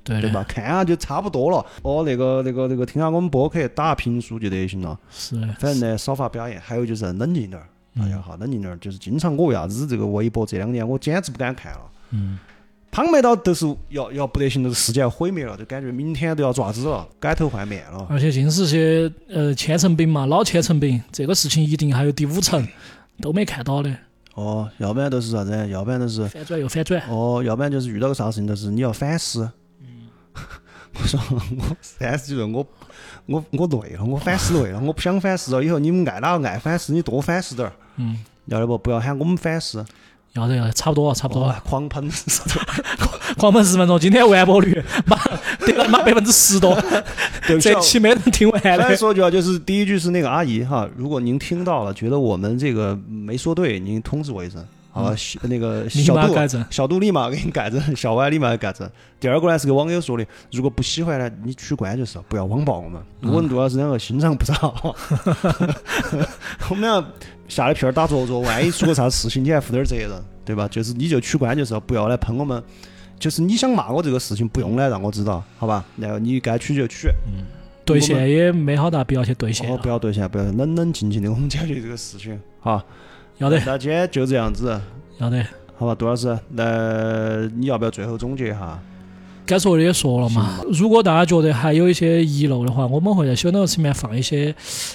[0.04, 0.44] 对对吧？？
[0.48, 1.66] 看下就差不多了。
[1.82, 5.00] 哦，那个、那个、那个，听下我们播客，打下评书就得行了。
[5.10, 7.68] 是，反正呢，少发表演，还有就是冷静点儿。
[7.98, 8.78] 大家，好，冷静点儿。
[8.78, 11.82] 就是经常我为啥子这个微博这两年我简直不敢看了。
[12.12, 12.38] 嗯
[12.92, 18.06] 旁边到都是要要不得行了，世界要毁灭了，就感觉明天都要爪子了，改头换面了。
[18.10, 22.68] 而且尽是些呃千层饼嘛，老千层饼，这个事情一定还有第五层
[23.22, 23.96] 都没看到的，
[24.34, 25.70] 哦，要不然都是啥子？
[25.70, 27.02] 要不然都是反转又反转。
[27.10, 29.50] 哦，要不然就是遇到个啥事情，就是你要反思。
[29.80, 30.10] 嗯
[30.94, 32.68] 我说我三十几岁，我
[33.26, 35.64] 我我累了，我反思累了，我不想反思了。
[35.64, 38.78] 以后你们爱哪个爱反思，你多反思点儿，嗯，要得不？
[38.78, 39.86] 不要喊我们反思，
[40.34, 41.54] 要得要得，差不多了，差不多了。
[41.54, 42.10] 哦狂喷。
[43.38, 45.18] 狂喷 十分钟，今天完播率 妈
[45.66, 46.74] 跌了妈百分之十多，
[47.48, 48.98] 对不起啊这期没人听完反正的。
[48.98, 55.16] 说句啊，就是第一句是那个阿姨哈，如果您听到了，觉得我们这个没说对，您通知我一声，好吧？
[55.16, 58.90] 小那个小度马改正小杜立马给你改正，小歪立马改正。
[59.20, 63.02] 第二个呢是个网友说的，如果不喜欢呢，你取关就是，不要网暴我们。
[63.22, 64.96] 嗯我跟杜老师两个心肠不好，
[66.70, 67.04] 我们俩
[67.48, 70.10] 下了片儿打着着，万一出个啥事情，你还负点责任，
[70.44, 70.68] 对吧？
[70.68, 72.62] 就是你就取关就是，不要来喷我们。
[73.20, 75.86] 就是你想骂我这个事情，不用来让我知道，好吧？
[75.96, 77.46] 然后你该取就取，嗯
[77.86, 82.40] 兑现也没好大必要去兑现哦，不要兑现，不要冷冷静静的，我们解决这个事情。
[82.60, 82.82] 好，
[83.42, 84.80] 要得那今天就这样子，
[85.18, 85.44] 要得，
[85.76, 88.80] 好吧，杜老师，那你要不要最后总结一下？
[89.48, 90.60] 该说的也说了嘛。
[90.72, 94.54] 如果大家觉得还有一些遗漏的话，我们会在 show notes 里面放一些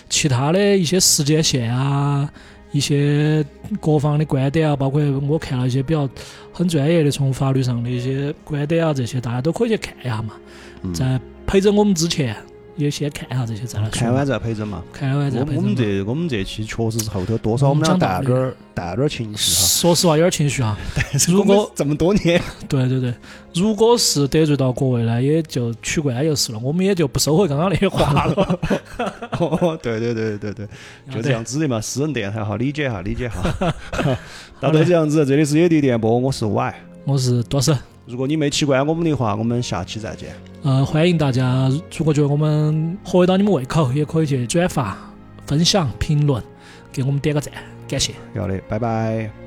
[0.08, 2.30] 其他的一些时间线啊，
[2.70, 3.44] 一些
[3.80, 6.08] 各方的观点啊，包括我看了一些比较
[6.52, 10.34] 很专业的从法律上的一些观点啊，这些大家都可以去看一下嘛。
[10.82, 12.36] 嗯在陪着我们之前，
[12.76, 13.90] 也先看一下这些再来说。
[13.90, 14.82] 看完再陪诊嘛。
[14.92, 15.74] 看完再陪我我们。
[15.74, 19.66] 这我们这期确实是后头多少我们俩带点儿带点儿情绪哈。
[19.66, 20.76] 说实话，有点情绪哈。
[20.94, 23.14] 但是如果这么多年，对对对，
[23.54, 28.58] 如果是得罪到各位呢，也就取关就是了，我们也就不收回刚刚那些话了。
[29.38, 30.68] 哦，对对对对对，
[31.10, 31.80] 就这样子的嘛。
[31.80, 33.74] 私人电台哈，理解哈，理解哈。
[34.60, 36.74] 那就这样子，这里是野地电波，我是 Y。
[37.04, 37.74] 我是多士。
[38.06, 40.28] 如果你没奇怪我们的话，我们下期再见。
[40.62, 44.96] 呃，欢迎大家，如果觉得我们合得到你们胃口，也可以去转发、
[45.44, 46.42] 分享、评论，
[46.92, 47.52] 给我们点个赞，
[47.88, 48.12] 感谢。
[48.34, 49.45] 要的，拜拜。